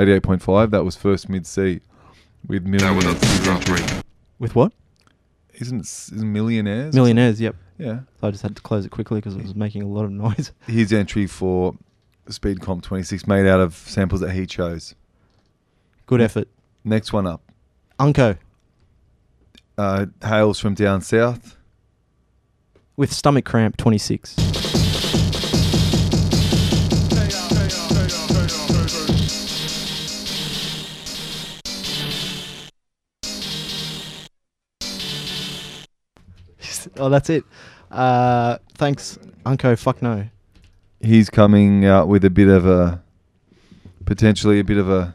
Eighty-eight 0.07 0.23
point 0.23 0.41
five. 0.43 0.71
That 0.71 0.85
was 0.85 0.95
first 0.95 1.29
mid 1.29 1.47
C, 1.47 1.81
with 2.47 2.63
That 2.65 2.71
millionaires. 2.71 3.05
without 3.05 3.25
His 3.25 3.45
the 3.45 3.51
entry- 3.51 3.75
operate. 3.75 4.03
With 4.39 4.55
what? 4.55 4.73
Isn't 5.55 5.79
it 5.79 5.87
s- 5.87 6.13
isn't 6.15 6.33
millionaires? 6.33 6.95
Millionaires. 6.95 7.41
Yep. 7.41 7.57
Yeah. 7.79 8.01
So 8.21 8.29
I 8.29 8.31
just 8.31 8.43
had 8.43 8.55
to 8.57 8.63
close 8.63 8.85
it 8.87 8.91
quickly 8.91 9.19
because 9.19 9.35
it 9.37 9.43
was 9.43 9.55
making 9.57 9.83
a 9.83 9.87
lot 9.89 10.05
of 10.05 10.11
noise. 10.25 10.53
His 10.67 10.93
entry 10.93 11.27
for 11.27 11.75
Speed 12.29 12.61
Comp 12.61 12.83
26 12.85 13.27
made 13.27 13.47
out 13.47 13.59
of 13.61 13.75
samples 13.75 14.21
that 14.21 14.31
he 14.33 14.47
chose. 14.47 14.95
Good 16.07 16.21
effort. 16.21 16.49
Next 16.85 17.13
one 17.13 17.27
up. 17.27 17.43
Unko 17.99 18.39
Uh, 19.77 20.07
hails 20.23 20.61
from 20.61 20.75
down 20.75 21.01
south. 21.01 21.57
with 22.97 23.13
stomach 23.13 23.45
cramp 23.45 23.77
26. 23.77 24.37
Oh, 36.97 37.09
that's 37.09 37.31
it. 37.31 37.45
Uh, 37.91 38.59
thanks, 38.75 39.19
Unko. 39.45 39.79
Fuck 39.79 40.03
no. 40.03 40.27
He's 41.01 41.31
coming 41.31 41.85
out 41.85 42.09
with 42.09 42.25
a 42.25 42.31
bit 42.31 42.49
of 42.49 42.67
a, 42.67 43.03
potentially 44.05 44.59
a 44.61 44.65
bit 44.65 44.79
of 44.79 44.89
a, 44.91 45.15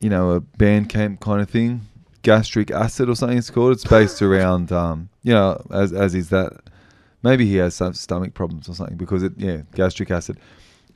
you 0.00 0.10
know, 0.10 0.32
a 0.32 0.40
Bandcamp 0.40 1.20
kind 1.20 1.40
of 1.40 1.48
thing. 1.48 1.80
Gastric 2.22 2.70
acid 2.70 3.08
or 3.08 3.16
something 3.16 3.36
it's 3.38 3.50
called. 3.50 3.72
It's 3.72 3.84
based 3.84 4.22
around, 4.28 4.72
um, 4.72 5.08
you 5.22 5.32
know, 5.34 5.62
as 5.70 5.92
as 5.92 6.14
is 6.14 6.28
that. 6.30 6.52
Maybe 7.22 7.46
he 7.46 7.56
has 7.56 7.74
some 7.74 7.94
stomach 7.94 8.34
problems 8.34 8.68
or 8.68 8.74
something 8.74 8.98
because 8.98 9.22
it, 9.22 9.32
yeah, 9.38 9.62
gastric 9.74 10.10
acid, 10.10 10.36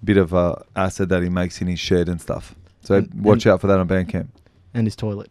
bit 0.05 0.19
of 0.19 0.35
uh, 0.35 0.57
acid 0.77 1.09
that 1.09 1.23
he 1.23 1.31
makes 1.31 1.63
in 1.63 1.69
his 1.69 1.81
shed 1.81 2.07
and 2.07 2.21
stuff. 2.21 2.55
So 2.83 2.97
And- 2.97 3.25
watch 3.25 3.47
and- 3.47 3.55
out 3.55 3.63
for 3.63 3.67
that 3.69 3.79
on 3.79 3.89
Bandcamp. 3.89 4.29
And 4.75 4.87
his 4.87 4.95
toilet. 4.95 5.31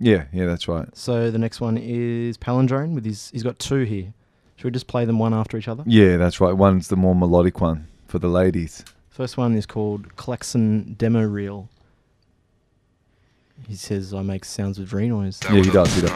Yeah, 0.00 0.24
yeah, 0.32 0.46
that's 0.46 0.66
right. 0.66 0.88
So 0.96 1.30
the 1.30 1.38
next 1.38 1.60
one 1.60 1.76
is 1.76 2.38
Palindrone 2.38 2.94
with 2.94 3.04
his. 3.04 3.30
He's 3.30 3.42
got 3.42 3.58
two 3.58 3.82
here. 3.82 4.14
Should 4.56 4.64
we 4.64 4.70
just 4.70 4.86
play 4.86 5.04
them 5.04 5.18
one 5.18 5.34
after 5.34 5.56
each 5.58 5.68
other? 5.68 5.84
Yeah, 5.86 6.16
that's 6.16 6.40
right. 6.40 6.52
One's 6.52 6.88
the 6.88 6.96
more 6.96 7.14
melodic 7.14 7.60
one 7.60 7.86
for 8.08 8.18
the 8.18 8.28
ladies. 8.28 8.84
First 9.10 9.36
one 9.36 9.54
is 9.54 9.66
called 9.66 10.16
Klakson 10.16 10.96
Demo 10.96 11.22
Reel. 11.22 11.68
He 13.68 13.76
says 13.76 14.14
I 14.14 14.22
make 14.22 14.46
sounds 14.46 14.78
with 14.78 14.92
Renoise. 14.92 15.38
That 15.40 15.52
Yeah, 15.52 15.62
he 15.62 15.70
does, 15.70 15.94
he 15.94 16.00
does. 16.00 16.10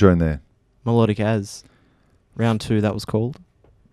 Palindrone 0.00 0.18
there. 0.18 0.40
Melodic 0.84 1.20
as. 1.20 1.64
Round 2.36 2.60
two, 2.60 2.80
that 2.80 2.94
was 2.94 3.04
called. 3.04 3.38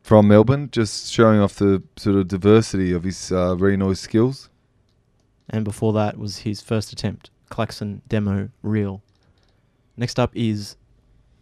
from 0.01 0.27
Melbourne, 0.29 0.69
just 0.71 1.11
showing 1.11 1.39
off 1.39 1.55
the 1.55 1.83
sort 1.97 2.15
of 2.15 2.27
diversity 2.29 2.93
of 2.93 3.03
his 3.03 3.31
uh, 3.31 3.57
Renoise 3.57 3.99
skills. 3.99 4.49
And 5.49 5.65
before 5.65 5.91
that 5.93 6.17
was 6.17 6.39
his 6.39 6.61
first 6.61 6.93
attempt, 6.93 7.29
Klakson 7.51 8.01
Demo 8.07 8.49
reel. 8.61 9.01
Next 9.97 10.19
up 10.19 10.31
is 10.33 10.77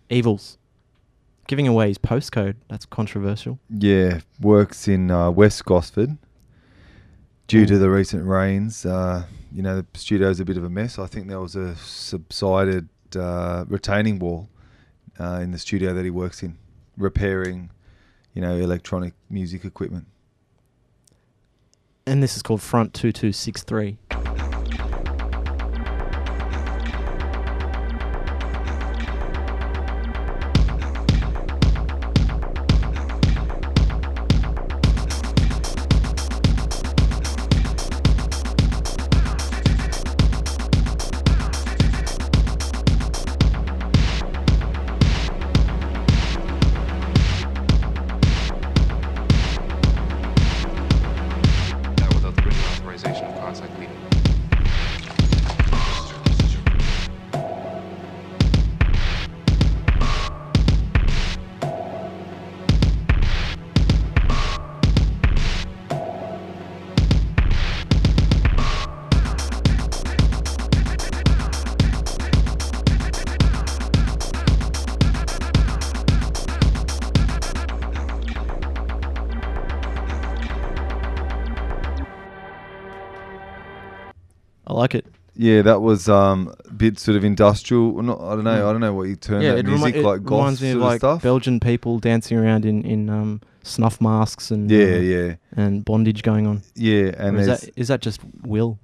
Evylz. 0.09 0.57
Giving 1.47 1.67
away 1.67 1.89
his 1.89 1.99
postcode, 1.99 2.55
that's 2.69 2.85
controversial. 2.87 3.59
Yeah, 3.69 4.21
works 4.41 4.87
in 4.87 5.11
uh, 5.11 5.29
West 5.29 5.63
Gosford. 5.65 6.17
Due 7.47 7.67
to 7.67 7.77
the 7.77 7.91
recent 7.91 8.25
rains, 8.25 8.83
uh, 8.83 9.25
you 9.53 9.61
know 9.61 9.75
the 9.81 9.85
studio's 9.99 10.39
a 10.39 10.45
bit 10.45 10.57
of 10.57 10.63
a 10.63 10.69
mess. 10.71 10.97
I 10.97 11.05
think 11.05 11.27
there 11.27 11.39
was 11.39 11.55
a 11.55 11.75
subsided 11.75 12.89
uh, 13.15 13.65
retaining 13.67 14.17
wall 14.17 14.49
uh, 15.19 15.39
in 15.41 15.51
the 15.51 15.59
studio 15.59 15.93
that 15.93 16.03
he 16.03 16.11
works 16.11 16.43
in, 16.43 16.57
repairing, 16.97 17.69
you 18.33 18.41
know, 18.41 18.55
electronic 18.55 19.13
music 19.29 19.65
equipment. 19.65 20.07
And 22.05 22.21
this 22.21 22.35
is 22.35 22.43
called 22.43 22.61
Front 22.61 22.93
2263. 22.93 23.97
Like 84.85 84.95
it. 84.95 85.05
Yeah, 85.37 85.63
that 85.63 85.81
was 85.81 86.07
um, 86.07 86.53
a 86.65 86.71
bit 86.71 86.97
sort 86.97 87.17
of 87.17 87.25
industrial. 87.25 88.01
Not, 88.01 88.21
I 88.21 88.35
don't 88.35 88.45
know. 88.45 88.69
I 88.69 88.71
don't 88.71 88.79
know 88.81 88.93
what 88.93 89.09
you 89.09 89.15
term 89.17 89.41
yeah, 89.41 89.55
that 89.55 89.65
music 89.65 89.95
like 89.97 90.23
goth 90.23 90.31
reminds 90.39 90.61
me 90.61 90.71
sort 90.71 90.81
of 90.81 90.87
like 90.87 90.99
stuff. 91.01 91.21
Belgian 91.23 91.59
people 91.59 91.99
dancing 91.99 92.37
around 92.37 92.65
in, 92.65 92.83
in 92.85 93.09
um, 93.09 93.41
snuff 93.63 93.99
masks 93.99 94.49
and 94.51 94.71
yeah, 94.71 94.95
uh, 94.95 94.99
yeah, 94.99 95.35
and 95.57 95.83
bondage 95.83 96.23
going 96.23 96.47
on. 96.47 96.61
yeah. 96.75 97.11
And 97.17 97.37
is 97.37 97.47
that 97.47 97.69
is 97.75 97.87
that 97.89 98.01
just 98.01 98.21
will? 98.43 98.79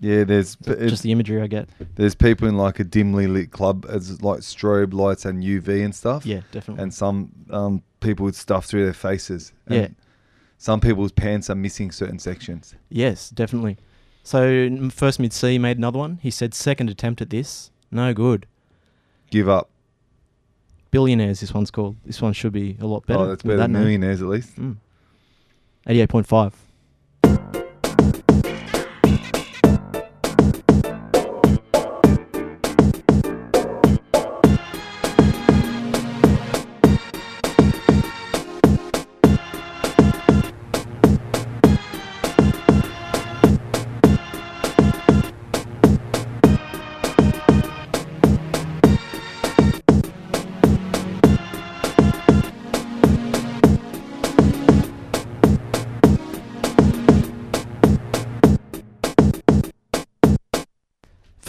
yeah, 0.00 0.24
there's 0.24 0.50
Is 0.50 0.56
that 0.62 0.72
it's- 0.78 0.90
just 0.90 1.02
the 1.02 1.12
imagery 1.12 1.42
I 1.42 1.46
get. 1.46 1.68
there's 1.96 2.14
people 2.14 2.48
in 2.48 2.56
like 2.56 2.80
a 2.80 2.84
dimly 2.84 3.26
lit 3.26 3.50
club 3.52 3.84
as 3.88 4.22
like 4.22 4.40
strobe 4.40 4.94
lights 4.94 5.26
and 5.26 5.42
UV 5.44 5.84
and 5.84 5.94
stuff. 5.94 6.24
Yeah, 6.24 6.40
definitely. 6.52 6.82
and 6.82 6.94
some 6.94 7.30
um, 7.50 7.82
people 8.00 8.24
with 8.24 8.34
stuff 8.36 8.64
through 8.64 8.84
their 8.84 8.94
faces. 8.94 9.52
Yeah. 9.68 9.88
Some 10.56 10.80
people's 10.80 11.12
pants 11.12 11.50
are 11.50 11.54
missing 11.56 11.90
certain 11.90 12.18
sections. 12.18 12.74
Yes, 12.88 13.30
definitely. 13.30 13.76
So 14.22 14.88
first 14.90 15.18
mid 15.18 15.32
C 15.32 15.58
made 15.58 15.78
another 15.78 15.98
one. 15.98 16.18
He 16.22 16.30
said 16.30 16.54
second 16.54 16.88
attempt 16.90 17.20
at 17.20 17.30
this, 17.30 17.70
no 17.90 18.14
good. 18.14 18.46
Give 19.30 19.48
up. 19.48 19.68
Billionaires. 20.90 21.40
This 21.40 21.54
one's 21.54 21.70
called. 21.70 21.96
This 22.04 22.20
one 22.20 22.32
should 22.32 22.52
be 22.52 22.76
a 22.80 22.86
lot 22.86 23.06
better. 23.06 23.20
oh, 23.20 23.26
that's 23.26 23.42
better 23.42 23.56
than 23.56 23.72
millionaires 23.72 24.20
at 24.20 24.28
least. 24.28 24.54
Mm. 24.60 24.76
Eighty-eight 25.86 26.10
point 26.10 26.26
five. 26.26 26.54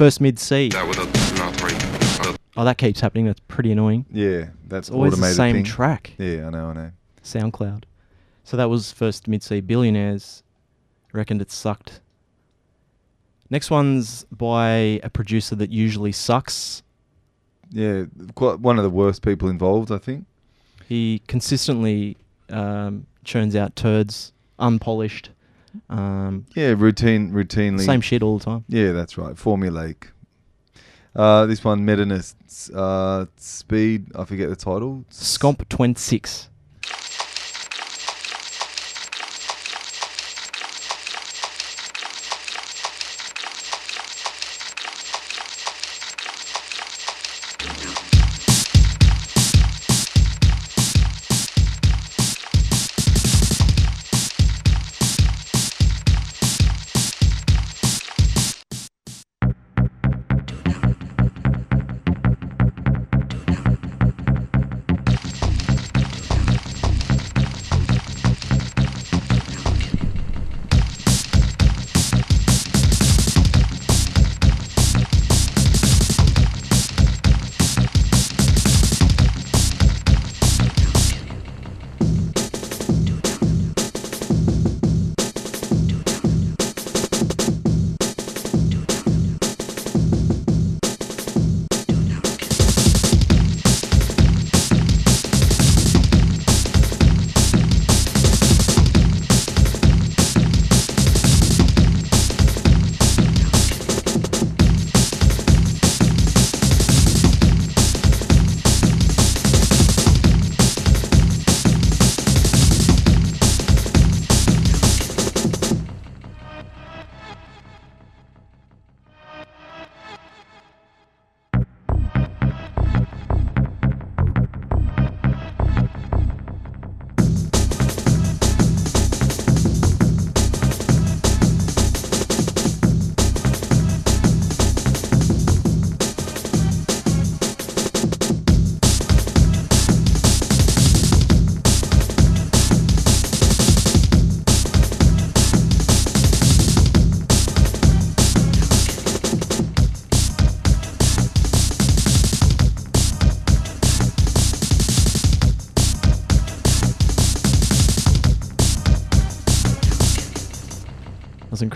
First 0.04 0.20
mid 0.20 0.38
C. 0.38 0.68
That 0.68 0.86
without 0.86 1.08
the 1.14 1.18
written 1.18 1.40
authorization. 1.48 2.36
Oh, 2.58 2.66
that 2.66 2.78
keeps 2.78 3.00
happening. 3.00 3.26
That's 3.26 3.40
pretty 3.48 3.72
annoying. 3.72 4.06
Yeah, 4.12 4.48
that's 4.68 4.90
It's 4.90 4.94
always 4.94 5.18
the 5.18 5.28
same 5.32 5.56
thing. 5.56 5.64
track. 5.64 6.12
Yeah, 6.18 6.48
I 6.48 6.50
know, 6.50 6.66
I 6.66 6.74
know. 6.74 6.92
SoundCloud. 7.24 7.86
So 8.44 8.58
that 8.58 8.70
was 8.70 8.92
first 8.92 9.30
mid 9.30 9.44
C 9.44 9.62
billionaires. 9.62 10.44
Reckoned 11.14 11.42
it 11.42 11.52
sucked. 11.52 12.02
Next 13.50 13.72
one's 13.72 14.26
by 14.26 15.00
a 15.04 15.10
producer 15.10 15.56
that 15.56 15.70
usually 15.70 16.12
sucks. 16.12 16.84
Yeah, 17.72 18.04
quite 18.36 18.60
one 18.60 18.78
of 18.78 18.84
the 18.84 18.90
worst 18.90 19.22
people 19.22 19.48
involved, 19.48 19.90
I 19.90 20.00
think. 20.00 20.26
He 20.86 21.22
consistently 21.30 22.18
um, 22.50 23.06
churns 23.24 23.56
out 23.56 23.78
turds, 23.78 24.34
unpolished. 24.60 25.30
Um, 25.90 26.46
Yeah, 26.56 26.74
routine, 26.78 27.32
routinely. 27.32 27.86
same 27.86 28.02
shit 28.02 28.22
all 28.24 28.38
the 28.38 28.46
time. 28.46 28.66
Yeah, 28.68 28.92
that's 28.92 29.18
right. 29.18 29.36
Formulaic. 29.36 30.08
Uh, 31.16 31.46
this 31.46 31.64
one, 31.64 31.86
Medonist 31.86 32.36
uh, 32.76 33.26
Speed. 33.38 34.08
I 34.16 34.26
forget 34.26 34.50
the 34.50 34.56
title. 34.56 35.06
Scomp 35.12 35.68
26. 35.70 36.50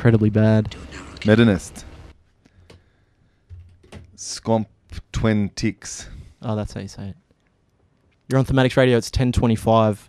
Incredibly 0.08 0.30
bad. 0.30 0.74
Medonist. 1.26 1.84
Scomp 4.16 4.68
Ticks. 5.54 6.08
Oh, 6.42 6.56
that's 6.56 6.72
how 6.72 6.80
you 6.80 6.88
say 6.88 7.10
it. 7.10 7.16
You're 8.30 8.40
on 8.40 8.46
Thematics 8.46 8.78
Radio. 8.78 8.98
It's 8.98 9.10
10:25, 9.12 10.08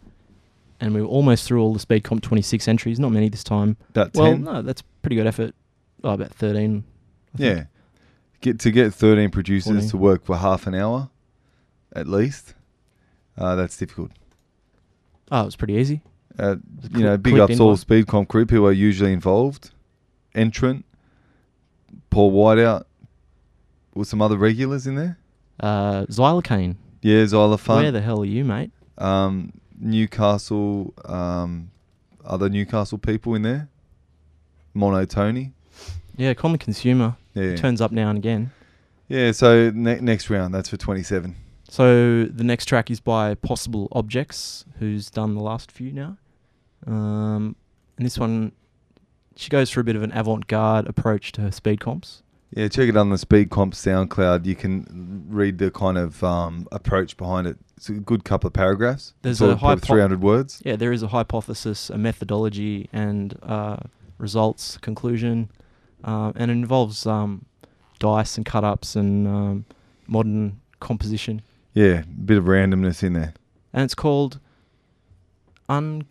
and 0.78 0.94
we're 0.94 1.02
almost 1.02 1.48
through 1.48 1.60
all 1.60 1.72
the 1.72 1.80
Speed 1.80 2.04
Comp 2.04 2.22
26 2.22 2.68
entries. 2.68 3.00
Not 3.00 3.10
many 3.10 3.28
this 3.28 3.42
time. 3.42 3.76
About 3.90 4.14
Well, 4.14 4.30
10. 4.34 4.44
no, 4.44 4.62
that's 4.62 4.82
pretty 5.02 5.16
good 5.16 5.26
effort. 5.26 5.52
Oh, 6.04 6.10
about 6.10 6.30
13. 6.32 6.84
Yeah. 7.36 7.64
Get 8.40 8.60
to 8.60 8.70
get 8.70 8.94
13 8.94 9.30
producers 9.30 9.72
14. 9.72 9.90
to 9.90 9.96
work 9.96 10.24
for 10.24 10.36
half 10.36 10.68
an 10.68 10.76
hour 10.76 11.10
at 11.92 12.06
least. 12.06 12.54
Uh, 13.36 13.56
that's 13.56 13.76
difficult. 13.76 14.12
Oh, 15.32 15.42
it 15.42 15.46
was 15.46 15.56
pretty 15.56 15.74
easy. 15.74 16.02
Uh, 16.38 16.54
you 16.94 17.02
know, 17.02 17.16
big 17.16 17.36
ups 17.40 17.58
all 17.58 17.76
speed 17.76 18.06
comp 18.06 18.28
group 18.28 18.52
who 18.52 18.64
are 18.64 18.70
usually 18.70 19.12
involved. 19.12 19.72
Entrant, 20.38 20.84
Paul 22.10 22.32
Whiteout, 22.32 22.84
with 23.94 24.08
some 24.08 24.22
other 24.22 24.36
regulars 24.36 24.86
in 24.86 24.94
there. 24.94 25.18
Uh, 25.60 26.06
Xylocaine. 26.06 26.76
Yeah, 27.02 27.24
Xylophone. 27.26 27.82
Where 27.82 27.90
the 27.92 28.00
hell 28.00 28.20
are 28.20 28.24
you, 28.26 28.44
mate? 28.44 28.70
um, 28.98 29.52
Newcastle, 29.80 30.92
um, 31.04 31.70
other 32.24 32.48
Newcastle 32.48 32.98
people 32.98 33.34
in 33.34 33.42
there. 33.42 33.68
Mono 34.74 35.04
Tony. 35.04 35.52
Yeah, 36.16 36.34
common 36.34 36.58
consumer. 36.58 37.16
Yeah. 37.34 37.54
Turns 37.56 37.80
up 37.80 37.92
now 37.92 38.08
and 38.10 38.18
again. 38.18 38.50
Yeah, 39.08 39.30
so 39.32 39.70
ne- 39.70 40.00
next 40.00 40.28
round, 40.30 40.52
that's 40.52 40.68
for 40.68 40.76
27. 40.76 41.36
So 41.68 42.24
the 42.24 42.42
next 42.44 42.66
track 42.66 42.90
is 42.90 42.98
by 43.00 43.34
Possible 43.36 43.88
Objects, 43.92 44.64
who's 44.78 45.10
done 45.10 45.34
the 45.34 45.40
last 45.42 45.70
few 45.70 45.92
now. 45.92 46.16
Um, 46.86 47.54
and 47.96 48.04
this 48.06 48.18
one, 48.18 48.52
she 49.38 49.50
goes 49.50 49.70
for 49.70 49.78
a 49.78 49.84
bit 49.84 49.94
of 49.94 50.02
an 50.02 50.10
avant-garde 50.12 50.88
approach 50.88 51.30
to 51.30 51.40
her 51.42 51.52
speed 51.52 51.78
comps. 51.78 52.24
Yeah, 52.50 52.66
check 52.66 52.88
it 52.88 52.96
on 52.96 53.10
the 53.10 53.18
Speed 53.18 53.50
Comp 53.50 53.74
SoundCloud. 53.74 54.46
You 54.46 54.56
can 54.56 55.26
read 55.28 55.58
the 55.58 55.70
kind 55.70 55.96
of 55.98 56.24
um, 56.24 56.66
approach 56.72 57.16
behind 57.16 57.46
it. 57.46 57.56
It's 57.76 57.88
a 57.88 57.92
good 57.92 58.24
couple 58.24 58.48
of 58.48 58.54
paragraphs. 58.54 59.12
There's 59.22 59.40
a 59.40 59.56
probably 59.56 59.68
high 59.68 59.76
300 59.76 60.22
words. 60.22 60.62
Yeah, 60.64 60.74
there 60.74 60.90
is 60.90 61.02
a 61.02 61.08
hypothesis, 61.08 61.88
a 61.88 61.98
methodology, 61.98 62.88
and 62.92 63.38
uh, 63.42 63.76
results, 64.16 64.78
conclusion, 64.78 65.50
um, 66.02 66.32
and 66.36 66.50
it 66.50 66.54
involves 66.54 67.06
um, 67.06 67.44
dice 68.00 68.36
and 68.36 68.46
cut-ups 68.46 68.96
and 68.96 69.28
um, 69.28 69.64
modern 70.08 70.60
composition. 70.80 71.42
Yeah, 71.74 72.00
a 72.00 72.06
bit 72.06 72.38
of 72.38 72.44
randomness 72.44 73.04
in 73.04 73.12
there. 73.12 73.34
And 73.72 73.84
it's 73.84 73.94
called 73.94 74.40
Un 75.68 76.02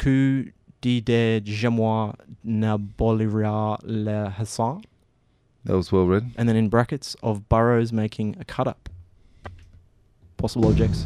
d'idée 0.82 1.42
jamais 1.46 2.14
n'abolira 2.44 3.78
le 3.84 4.28
hasard. 4.38 4.82
That 5.66 5.76
was 5.76 5.92
well 5.92 6.06
read. 6.08 6.32
and 6.38 6.48
then 6.48 6.56
in 6.56 6.70
brackets 6.70 7.16
of 7.22 7.50
Burroughs 7.50 7.92
making 7.92 8.38
a 8.40 8.46
cut 8.46 8.68
up. 8.68 8.90
Possible 10.38 10.70
objects. 10.70 11.04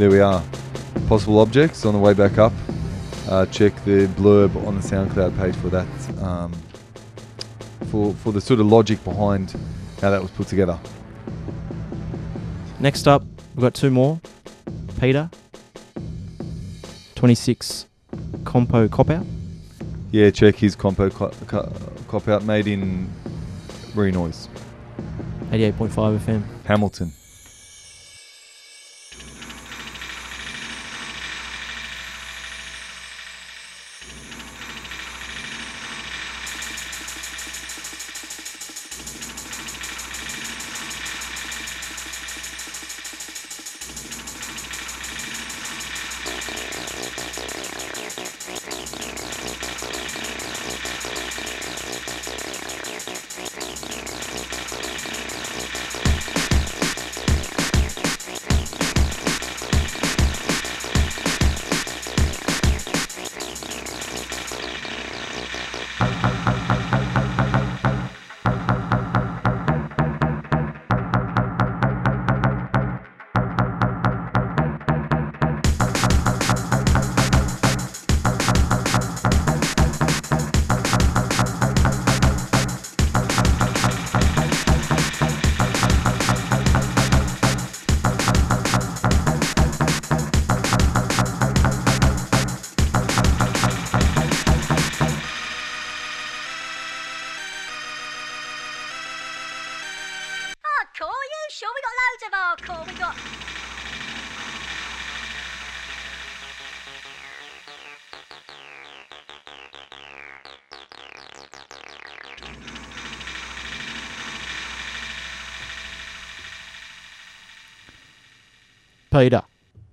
There 0.00 0.08
we 0.10 0.18
are. 0.18 0.42
Possible 1.08 1.40
objects 1.40 1.84
on 1.84 1.92
the 1.92 2.00
way 2.00 2.14
back 2.14 2.38
up. 2.38 2.54
Uh, 3.28 3.44
check 3.46 3.74
the 3.84 4.06
blurb 4.16 4.56
on 4.66 4.74
the 4.74 4.80
SoundCloud 4.80 5.36
page 5.36 5.54
for 5.56 5.68
that. 5.68 6.22
Um, 6.22 6.52
for 7.90 8.14
for 8.14 8.32
the 8.32 8.40
sort 8.40 8.60
of 8.60 8.66
logic 8.66 9.04
behind 9.04 9.54
how 10.00 10.10
that 10.10 10.22
was 10.22 10.30
put 10.30 10.48
together. 10.48 10.78
Next 12.78 13.06
up, 13.06 13.22
we've 13.54 13.60
got 13.60 13.74
two 13.74 13.90
more. 13.90 14.18
Peter, 14.98 15.28
26 17.16 17.86
Compo 18.44 18.88
Cop 18.88 19.10
Out. 19.10 19.26
Yeah, 20.12 20.30
check 20.30 20.56
his 20.56 20.74
compo 20.74 21.10
co- 21.10 21.32
co- 21.46 21.72
cop 22.08 22.26
out 22.26 22.44
made 22.44 22.66
in 22.66 23.06
Renoise, 23.94 24.48
88.5 25.50 26.18
FM. 26.18 26.42
Hamilton. 26.64 27.12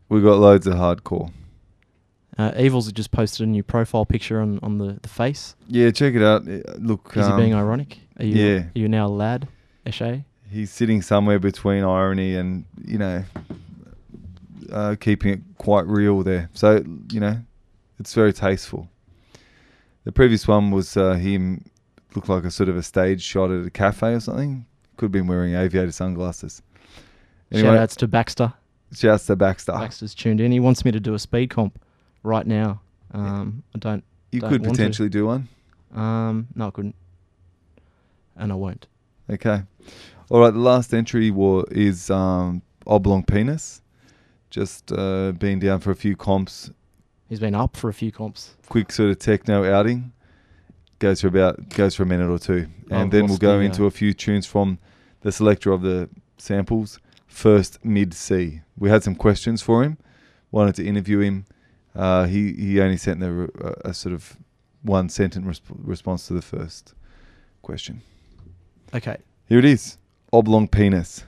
We 0.09 0.21
got 0.21 0.37
loads 0.39 0.67
of 0.67 0.75
hardcore. 0.75 1.31
uh, 2.37 2.51
Evylz 2.51 2.93
just 2.93 3.11
posted 3.11 3.45
a 3.47 3.49
new 3.49 3.63
profile 3.63 4.05
picture 4.05 4.39
on, 4.41 4.59
on 4.63 4.77
the, 4.77 4.99
the 5.01 5.09
face. 5.09 5.55
Yeah, 5.67 5.91
check 5.91 6.13
it 6.13 6.23
out. 6.23 6.47
Uh, 6.47 6.61
Look, 6.77 7.13
Is 7.15 7.25
um, 7.25 7.37
he 7.37 7.43
being 7.43 7.55
ironic? 7.55 7.99
Are 8.19 8.25
you, 8.25 8.35
yeah. 8.35 8.59
Are 8.59 8.71
you 8.73 8.87
now 8.87 9.07
a 9.07 9.09
lad, 9.09 9.47
Eshe? 9.85 10.23
he's 10.49 10.71
sitting 10.71 11.01
somewhere 11.01 11.39
between 11.39 11.83
irony 11.83 12.35
and 12.35 12.65
you 12.85 12.97
know 12.97 13.23
uh, 14.71 14.95
keeping 14.99 15.33
it 15.33 15.39
quite 15.57 15.85
real 15.87 16.23
there. 16.23 16.49
So 16.53 16.83
you 17.11 17.19
know, 17.19 17.39
it's 17.99 18.13
very 18.13 18.33
tasteful. 18.33 18.89
The 20.05 20.11
previous 20.11 20.47
one 20.47 20.71
was 20.71 20.95
uh, 20.95 21.13
him 21.13 21.65
looked 22.15 22.29
like 22.29 22.45
a 22.45 22.51
sort 22.51 22.69
of 22.69 22.77
a 22.77 22.83
stage 22.83 23.21
shot 23.21 23.51
at 23.51 23.65
a 23.65 23.69
cafe 23.69 24.13
or 24.13 24.19
something. 24.19 24.65
Could 24.95 25.07
have 25.07 25.11
been 25.11 25.27
wearing 25.27 25.53
aviator 25.53 25.91
sunglasses. 25.91 26.61
Shout 27.53 27.77
outs 27.77 27.95
to 27.97 28.07
Baxter. 28.07 28.53
Shouts 28.93 29.25
to 29.27 29.35
Baxter. 29.35 29.73
Baxter's 29.73 30.15
tuned 30.15 30.41
in. 30.41 30.51
He 30.51 30.59
wants 30.59 30.85
me 30.85 30.91
to 30.91 30.99
do 30.99 31.13
a 31.13 31.19
speed 31.19 31.49
comp 31.49 31.79
right 32.23 32.45
now. 32.47 32.81
Um, 33.13 33.63
I 33.75 33.79
don't. 33.79 34.03
you 34.31 34.41
don't 34.41 34.49
could 34.49 34.61
want 34.61 34.75
to. 34.75 34.77
potentially 34.77 35.09
do 35.09 35.25
one. 35.27 35.47
Um, 35.93 36.47
no, 36.55 36.67
I 36.67 36.71
couldn't. 36.71 36.95
And 38.35 38.51
I 38.51 38.55
won't. 38.55 38.87
Okay. 39.29 39.61
All 40.29 40.39
right. 40.41 40.51
The 40.53 40.59
last 40.59 40.93
entry 40.93 41.31
wa- 41.31 41.63
is 41.71 42.09
um, 42.09 42.61
Oblong 42.85 43.23
Penis. 43.23 43.81
Just 44.49 44.91
uh, 44.91 45.31
been 45.33 45.59
down 45.59 45.79
for 45.79 45.91
a 45.91 45.95
few 45.95 46.15
comps. 46.15 46.69
He's 47.29 47.39
been 47.39 47.55
up 47.55 47.75
for 47.75 47.89
a 47.89 47.93
few 47.93 48.11
comps. 48.11 48.55
Quick 48.67 48.91
sort 48.91 49.09
of 49.09 49.19
techno 49.19 49.69
outing. 49.69 50.13
Goes 50.99 51.21
for 51.21 51.27
about 51.27 51.69
goes 51.69 51.93
for 51.95 52.03
a 52.03 52.05
minute 52.07 52.29
or 52.29 52.39
two, 52.39 52.67
and 52.89 53.07
Oh, 53.07 53.09
then 53.09 53.27
we'll 53.27 53.37
go 53.37 53.59
the, 53.59 53.65
into 53.65 53.83
uh, 53.83 53.87
a 53.87 53.91
few 53.91 54.13
tunes 54.13 54.47
from 54.47 54.79
the 55.21 55.31
selector 55.31 55.71
of 55.71 55.81
the 55.83 56.09
samples. 56.39 56.99
First 57.37 57.85
mid 57.85 58.15
C. 58.15 58.61
We 58.79 58.89
had 58.89 59.03
some 59.03 59.13
questions 59.13 59.61
for 59.61 59.83
him. 59.83 59.99
Wanted 60.49 60.73
to 60.77 60.83
interview 60.87 61.19
him. 61.19 61.45
Uh, 61.93 62.25
he 62.25 62.51
he 62.53 62.81
only 62.81 62.97
sent 62.97 63.19
the, 63.19 63.47
a, 63.85 63.89
a 63.89 63.93
sort 63.93 64.15
of 64.15 64.37
one 64.81 65.07
sentence 65.07 65.45
resp- 65.45 65.77
response 65.77 66.25
to 66.27 66.33
the 66.33 66.41
first 66.41 66.95
question. 67.61 68.01
Okay. 68.91 69.17
Here 69.47 69.59
it 69.59 69.65
is. 69.65 69.99
Oblong 70.33 70.67
penis. 70.67 71.25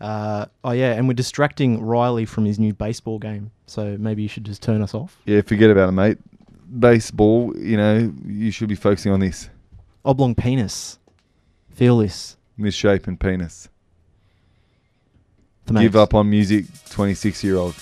Uh, 0.00 0.46
oh 0.62 0.70
yeah, 0.70 0.92
and 0.92 1.08
we're 1.08 1.14
distracting 1.14 1.82
Riley 1.82 2.24
from 2.24 2.44
his 2.44 2.60
new 2.60 2.72
baseball 2.72 3.18
game. 3.18 3.50
So 3.66 3.96
maybe 3.98 4.22
you 4.22 4.28
should 4.28 4.44
just 4.44 4.62
turn 4.62 4.80
us 4.80 4.94
off. 4.94 5.20
Yeah, 5.24 5.40
forget 5.40 5.70
about 5.70 5.88
it, 5.88 5.92
mate. 5.92 6.18
Baseball, 6.78 7.52
you 7.58 7.76
know, 7.76 8.14
you 8.24 8.52
should 8.52 8.68
be 8.68 8.76
focusing 8.76 9.10
on 9.10 9.18
this 9.18 9.50
Oblong 10.04 10.36
penis. 10.36 11.00
Feel 11.72 11.98
this. 11.98 12.36
misshapen 12.56 13.16
penis. 13.16 13.68
Give 15.82 15.96
up 15.96 16.14
on 16.14 16.30
music, 16.30 16.66
26 16.90 17.44
year 17.44 17.56
old. 17.56 17.74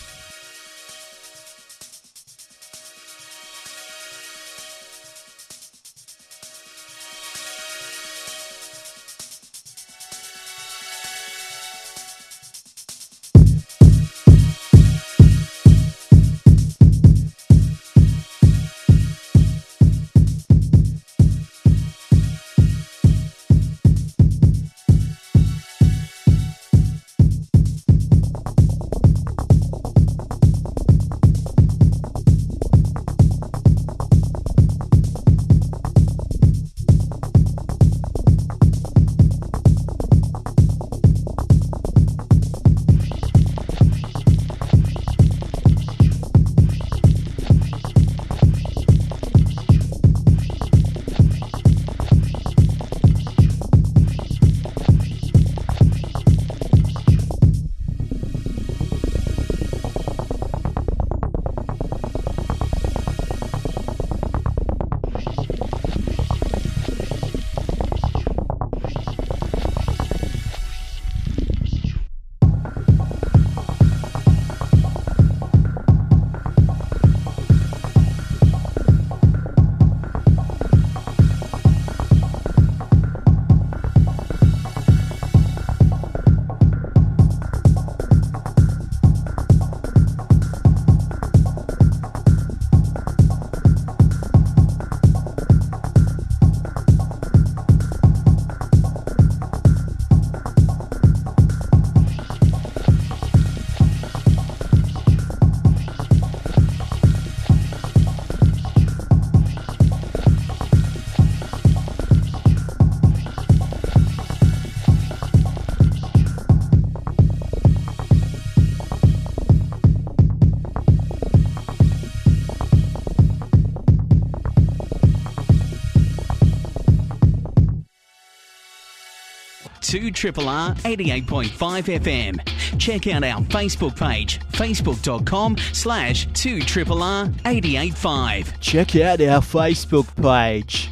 Triple 130.17 130.49
R 130.49 130.75
88.5 130.77 132.01
FM. 132.01 132.79
Check 132.79 133.07
out 133.07 133.23
our 133.23 133.43
Facebook 133.43 133.95
page, 133.99 134.41
facebook.com 134.53 135.59
slash 135.75 136.27
2 136.33 136.61
Triple 136.63 137.03
R 137.03 137.27
88.5. 137.27 138.59
Check 138.61 138.97
out 138.97 139.21
our 139.21 139.43
Facebook 139.43 140.07
page. 140.23 140.91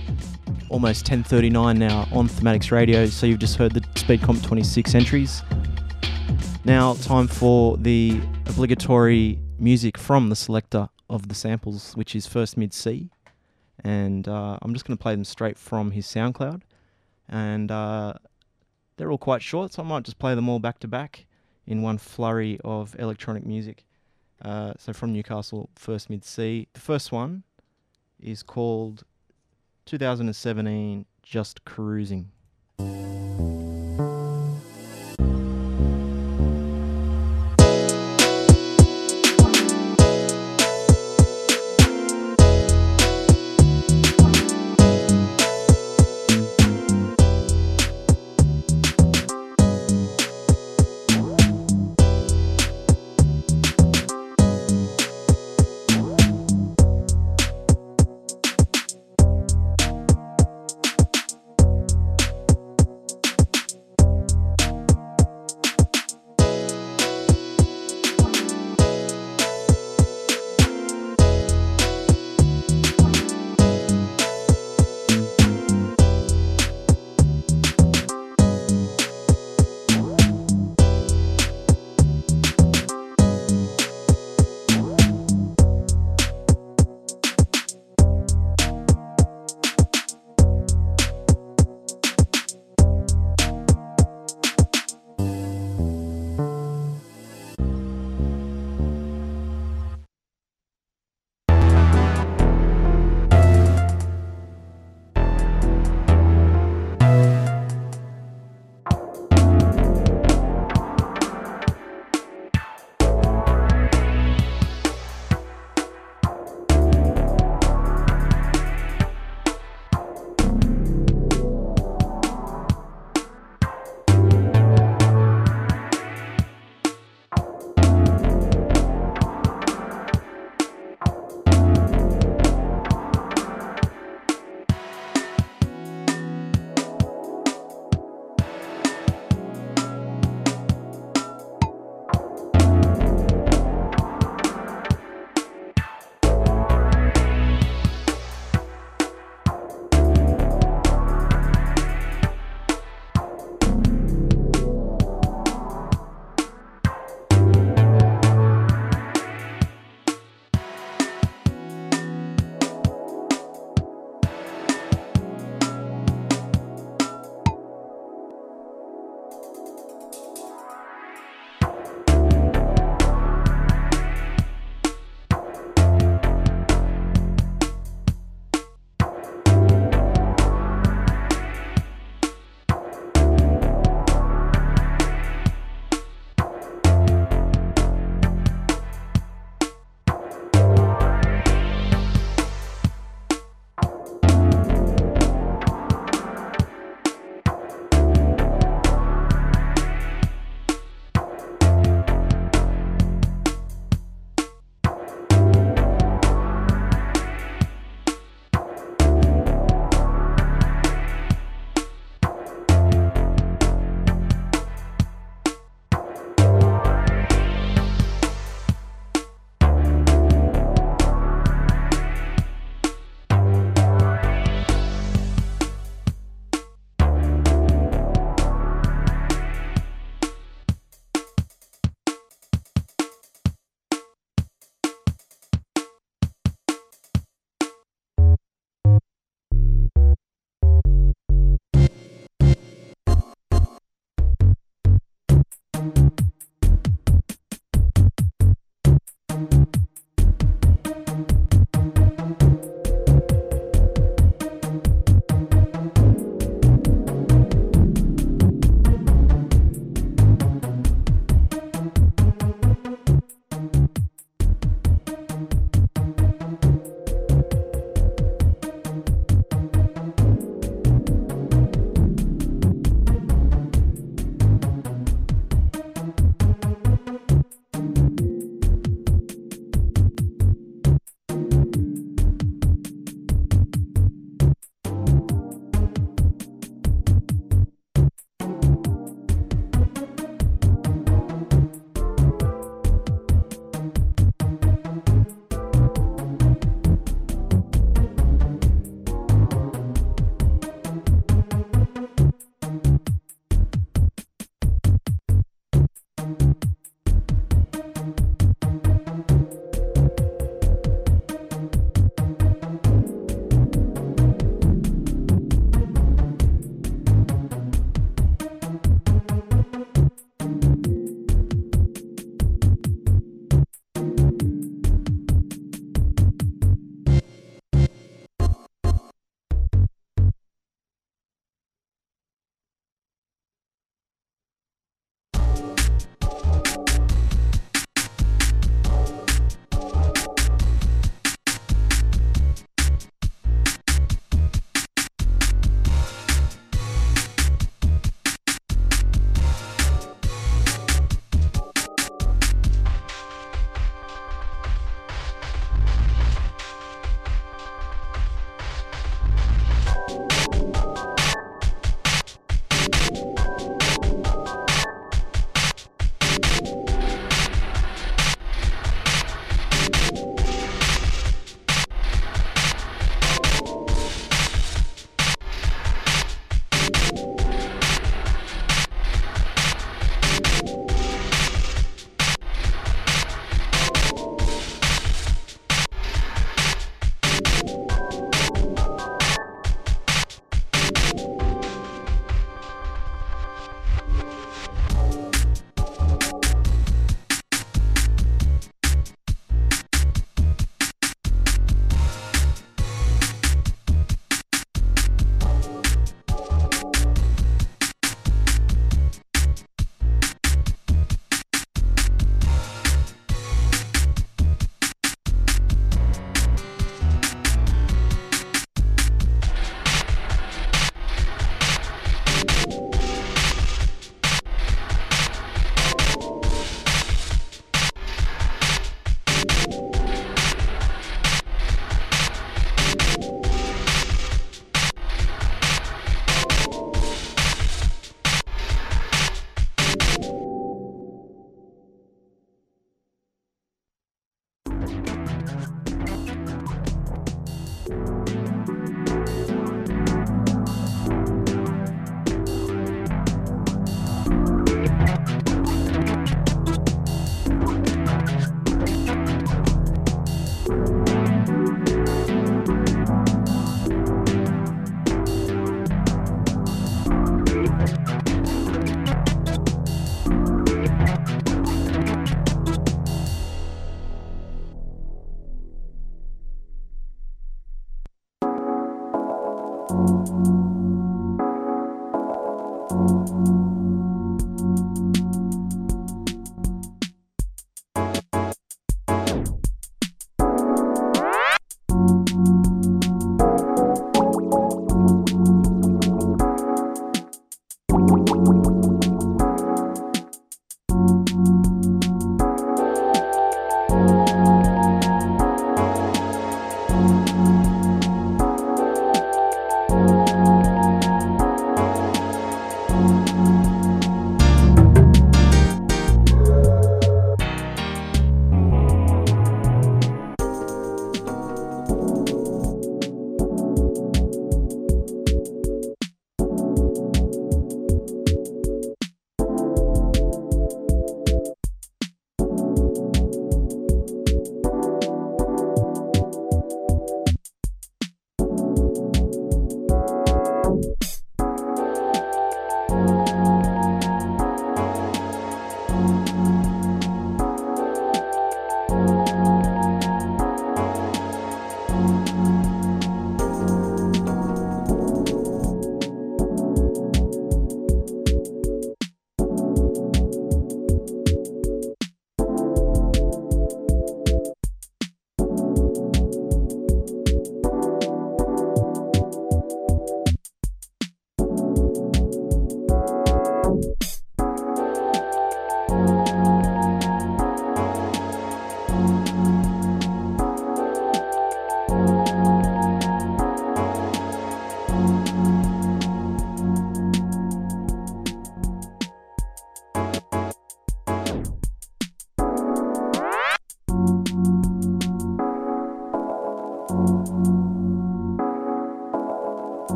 Almost 0.68 1.07
10:39 1.07 1.79
now 1.79 2.07
on 2.12 2.29
Thematics 2.29 2.70
Radio. 2.70 3.07
So 3.07 3.25
you've 3.25 3.39
just 3.39 3.57
heard 3.57 3.72
the 3.72 3.83
Speed 3.99 4.20
Comp 4.20 4.43
26 4.43 4.95
entries. 4.95 5.43
Now 6.66 6.93
time 6.93 7.27
for 7.27 7.79
the 7.79 8.20
obligatory 8.47 9.39
music 9.59 9.97
from 9.97 10.29
the 10.29 10.37
selector 10.37 10.91
of 11.09 11.29
the 11.29 11.35
samples, 11.35 11.95
which 11.95 12.14
is 12.14 12.27
First 12.27 12.59
Mid 12.59 12.75
C, 12.75 13.09
and 13.83 14.29
uh, 14.29 14.59
I'm 14.61 14.75
just 14.75 14.85
going 14.85 14.99
to 14.99 15.03
play 15.03 15.14
them 15.14 15.25
straight 15.25 15.57
from 15.57 15.93
his 15.93 16.07
SoundCloud, 16.07 16.61
and 17.29 17.70
uh, 17.70 18.14
they're 18.97 19.11
all 19.11 19.19
quite 19.19 19.43
short, 19.43 19.73
so 19.73 19.83
I 19.83 19.87
might 19.87 20.05
just 20.05 20.19
play 20.19 20.35
them 20.35 20.49
all 20.49 20.59
back 20.59 20.79
to 20.81 20.89
back 20.89 21.27
in 21.67 21.83
one 21.83 21.99
flurry 21.99 22.59
of 22.65 22.95
electronic 22.99 23.45
music. 23.45 23.85
Uh, 24.43 24.75
so 24.79 24.93
from 24.93 25.13
Newcastle, 25.13 25.71
First 25.75 26.11
Mid 26.11 26.25
C. 26.25 26.69
The 26.75 26.81
first 26.81 27.13
one 27.13 27.45
is 28.21 28.43
called 28.43 29.05
2017 29.87 31.07
Just 31.23 31.65
Cruising. 31.65 32.31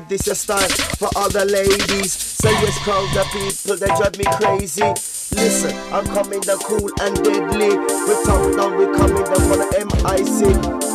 This 0.00 0.28
a 0.28 0.34
style 0.34 0.68
for 0.98 1.08
all 1.16 1.30
the 1.30 1.46
ladies. 1.46 2.12
Say 2.12 2.50
yes, 2.50 2.78
crowd 2.84 3.08
the 3.14 3.24
people, 3.32 3.76
they 3.78 3.86
drive 3.96 4.18
me 4.18 4.24
crazy. 4.36 4.82
Listen, 5.34 5.74
I'm 5.90 6.04
coming 6.04 6.40
down 6.40 6.58
cool 6.58 6.90
and 7.00 7.16
deadly. 7.24 7.70
We 7.70 8.14
talk 8.24 8.56
down, 8.56 8.76
we 8.76 8.84
coming 8.94 9.24
down 9.24 9.42
for 9.48 9.56
the 9.56 10.76
MIC. 10.76 10.85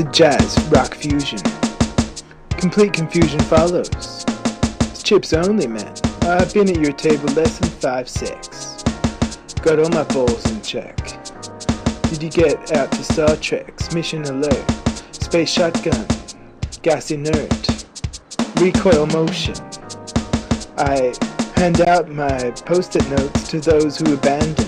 Acid 0.00 0.14
jazz, 0.14 0.58
rock 0.70 0.94
fusion. 0.94 1.38
Complete 2.48 2.94
confusion 2.94 3.38
follows. 3.40 3.90
It's 4.80 5.02
chips 5.02 5.34
only, 5.34 5.66
man. 5.66 5.92
I've 6.22 6.54
been 6.54 6.70
at 6.70 6.80
your 6.80 6.94
table 6.94 7.28
less 7.34 7.58
than 7.58 7.68
five 7.68 8.08
six. 8.08 8.82
Got 9.60 9.78
all 9.78 9.90
my 9.90 10.04
balls 10.04 10.50
in 10.50 10.62
check. 10.62 10.96
Did 12.08 12.22
you 12.22 12.30
get 12.30 12.72
out 12.72 12.90
to 12.92 13.04
Star 13.04 13.36
Trek's 13.36 13.92
Mission 13.92 14.22
Alert? 14.22 14.70
Space 15.12 15.50
shotgun, 15.50 16.06
gas 16.80 17.10
inert, 17.10 17.84
recoil 18.56 19.04
motion. 19.04 19.56
I 20.78 21.12
hand 21.56 21.82
out 21.82 22.08
my 22.08 22.52
post-it 22.64 23.06
notes 23.10 23.50
to 23.50 23.60
those 23.60 23.98
who 23.98 24.14
abandon. 24.14 24.59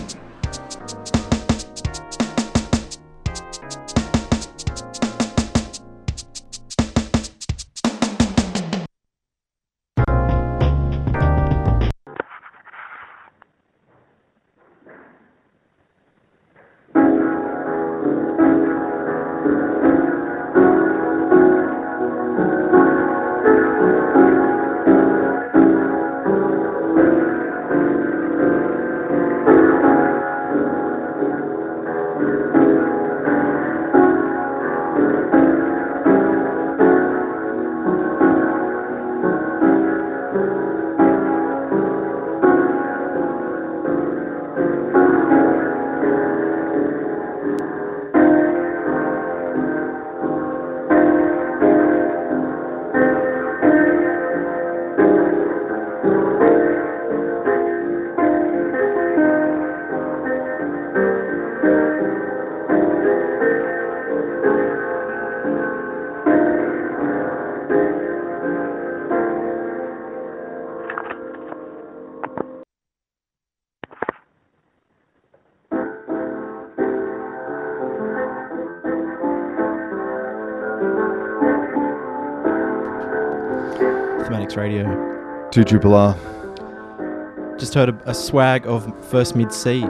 Thematics 84.52 84.56
Radio. 84.56 85.48
Two 85.50 85.64
Triple 85.64 85.94
R. 85.94 87.56
Just 87.58 87.74
heard 87.74 87.88
a, 87.90 88.10
a 88.10 88.14
swag 88.14 88.66
of 88.66 88.92
First 89.06 89.36
Mid 89.36 89.52
C. 89.52 89.84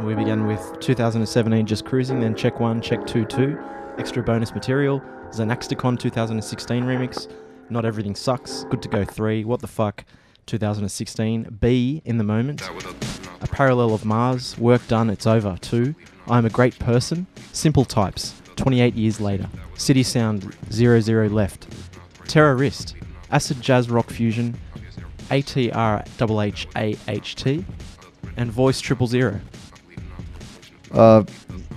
We 0.00 0.14
began 0.14 0.46
with 0.46 0.78
2017 0.80 1.66
Just 1.66 1.84
Cruising, 1.84 2.20
then 2.20 2.34
Check 2.34 2.60
1, 2.60 2.80
Check 2.80 3.06
2 3.06 3.24
2. 3.24 3.58
Extra 3.98 4.22
bonus 4.22 4.52
material. 4.54 5.00
Zanaxticon 5.30 5.98
2016 5.98 6.84
remix. 6.84 7.30
Not 7.70 7.84
Everything 7.84 8.14
Sucks. 8.14 8.64
Good 8.64 8.82
to 8.82 8.88
Go 8.88 9.04
3. 9.04 9.44
What 9.44 9.60
the 9.60 9.66
Fuck. 9.66 10.04
2016. 10.46 11.56
B, 11.60 12.02
In 12.04 12.18
the 12.18 12.24
Moment. 12.24 12.68
A 13.40 13.46
Parallel 13.46 13.94
of 13.94 14.04
Mars, 14.04 14.58
Work 14.58 14.86
Done, 14.88 15.10
It's 15.10 15.26
Over. 15.26 15.56
2, 15.60 15.94
I'm 16.28 16.44
a 16.44 16.50
Great 16.50 16.78
Person. 16.78 17.26
Simple 17.52 17.84
Types, 17.84 18.34
28 18.56 18.94
years 18.94 19.20
later. 19.20 19.48
City 19.74 20.02
Sound, 20.02 20.54
00 20.70 21.28
Left. 21.28 21.66
Terrorist, 22.26 22.94
Acid 23.34 23.60
Jazz 23.60 23.90
Rock 23.90 24.08
Fusion, 24.10 24.56
ATRHHAHT, 25.28 26.04
and 28.36 28.52
Voice 28.52 28.80
Triple 28.80 29.08
Zero. 29.08 29.40
Uh, 30.92 31.24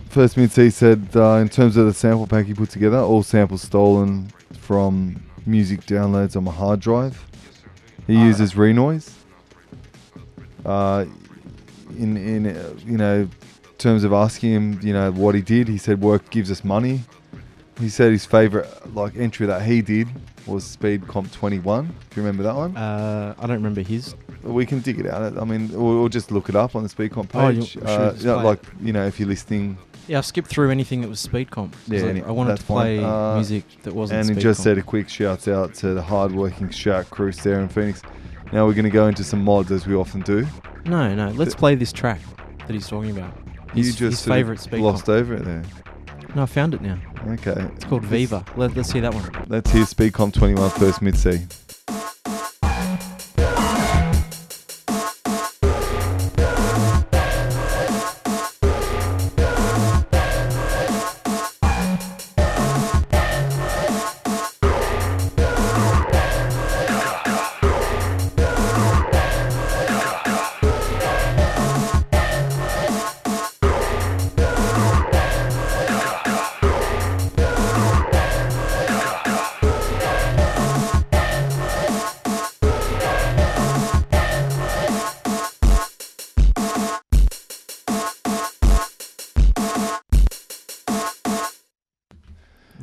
First 0.09 0.37
Mid 0.37 0.51
C 0.51 0.69
said, 0.69 1.09
uh, 1.15 1.37
in 1.37 1.49
terms 1.49 1.75
of 1.75 1.87
the 1.87 1.93
sample 1.95 2.27
pack 2.27 2.45
he 2.45 2.53
put 2.53 2.69
together, 2.69 2.99
all 2.99 3.23
samples 3.23 3.63
stolen 3.63 4.31
from 4.59 5.23
music 5.47 5.81
downloads 5.81 6.35
on 6.37 6.43
my 6.43 6.51
hard 6.51 6.79
drive. 6.79 7.25
He 8.05 8.13
uses 8.13 8.55
Renoise. 8.55 9.15
Uh, 10.63 11.05
in 11.97 12.17
in 12.17 12.55
uh, 12.55 12.73
you 12.85 12.97
know 12.97 13.27
terms 13.79 14.03
of 14.03 14.13
asking 14.13 14.51
him, 14.51 14.79
you 14.83 14.93
know 14.93 15.11
what 15.11 15.33
he 15.33 15.41
did, 15.41 15.67
he 15.67 15.79
said 15.79 16.01
work 16.01 16.29
gives 16.29 16.51
us 16.51 16.63
money. 16.63 17.01
He 17.79 17.89
said 17.89 18.11
his 18.11 18.27
favorite 18.27 18.93
like 18.93 19.15
entry 19.17 19.47
that 19.47 19.63
he 19.63 19.81
did 19.81 20.07
was 20.47 20.63
Speed 20.63 21.07
Comp 21.07 21.31
21. 21.31 21.85
Do 21.85 21.91
you 22.15 22.21
remember 22.21 22.43
that 22.43 22.55
one? 22.55 22.75
Uh, 22.77 23.33
I 23.37 23.41
don't 23.47 23.57
remember 23.57 23.81
his. 23.81 24.15
We 24.43 24.65
can 24.65 24.79
dig 24.79 24.99
it 24.99 25.07
out. 25.07 25.37
I 25.37 25.43
mean, 25.43 25.73
or, 25.75 25.93
or 25.95 26.09
just 26.09 26.31
look 26.31 26.47
it 26.49 26.55
up 26.55 26.75
on 26.75 26.83
the 26.83 26.89
Speed 26.89 27.11
Comp 27.11 27.35
Oh, 27.35 27.49
you- 27.49 27.59
page. 27.61 27.69
should 27.71 27.83
uh, 27.83 28.13
yeah, 28.17 28.33
like 28.35 28.61
you 28.81 28.93
know, 28.93 29.05
if 29.05 29.19
you're 29.19 29.27
listening 29.29 29.77
Yeah, 30.07 30.19
I 30.19 30.21
skipped 30.21 30.47
through 30.47 30.71
anything 30.71 31.01
that 31.01 31.09
was 31.09 31.19
speed 31.19 31.51
comp. 31.51 31.73
'cause 31.73 31.81
Yeah, 32.01 32.05
I, 32.05 32.09
any- 32.09 32.23
I 32.23 32.31
wanted 32.31 32.51
that's 32.51 32.61
to 32.61 32.67
play 32.67 32.97
fine. 33.01 33.05
Uh, 33.05 33.35
music 33.35 33.63
that 33.83 33.93
wasn't. 33.93 34.19
And 34.21 34.29
he 34.29 34.35
speed 34.35 34.41
just 34.41 34.59
comp. 34.59 34.63
said 34.63 34.77
a 34.77 34.81
quick 34.81 35.09
shout 35.09 35.47
out 35.49 35.73
to 35.75 35.93
the 35.93 36.01
hard-working 36.01 36.69
Shark 36.69 37.09
crew 37.09 37.31
there 37.33 37.59
in 37.59 37.67
Phoenix. 37.67 38.01
Now 38.53 38.65
we're 38.65 38.73
going 38.73 38.85
to 38.85 38.89
go 38.89 39.07
into 39.07 39.23
some 39.25 39.43
mods 39.43 39.71
as 39.71 39.85
we 39.85 39.95
often 39.95 40.21
do. 40.21 40.47
No, 40.85 41.13
no. 41.13 41.29
Let's 41.31 41.53
play 41.55 41.75
this 41.75 41.91
track 41.91 42.21
that 42.65 42.73
he's 42.73 42.87
talking 42.87 43.11
about. 43.11 43.33
You 43.75 43.83
His, 43.83 43.95
just 43.97 43.99
his 43.99 44.19
sort 44.19 44.29
of 44.31 44.35
favorite 44.37 44.59
speed 44.61 44.77
glossed 44.79 45.05
comp. 45.07 45.17
over 45.19 45.33
it 45.33 45.43
there. 45.43 45.63
No, 46.35 46.43
I 46.43 46.45
found 46.45 46.73
it 46.73 46.81
now. 46.81 46.97
Okay. 47.27 47.55
It's 47.75 47.85
called 47.85 48.03
Viva. 48.03 48.45
Let, 48.55 48.75
let's 48.75 48.91
hear 48.91 49.01
that 49.01 49.13
one. 49.13 49.45
Let's 49.47 49.71
hear 49.71 49.85
Speed 49.85 50.13
Comp 50.13 50.33
21 50.33 50.69
first 50.71 51.01
mid 51.01 51.15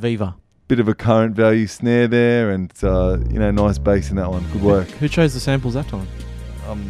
Viva. 0.04 0.36
Bit 0.68 0.80
of 0.80 0.88
a 0.88 0.94
current 0.94 1.34
value 1.34 1.66
snare 1.66 2.06
there, 2.06 2.50
and 2.50 2.70
uh, 2.82 3.16
you 3.30 3.38
know, 3.38 3.50
nice 3.50 3.78
bass 3.78 4.10
in 4.10 4.16
that 4.16 4.30
one. 4.30 4.44
Good 4.52 4.62
work. 4.62 4.88
Who 5.00 5.08
chose 5.08 5.32
the 5.32 5.40
samples 5.40 5.74
that 5.74 5.88
time? 5.88 6.06
I 6.64 6.68
um, 6.68 6.84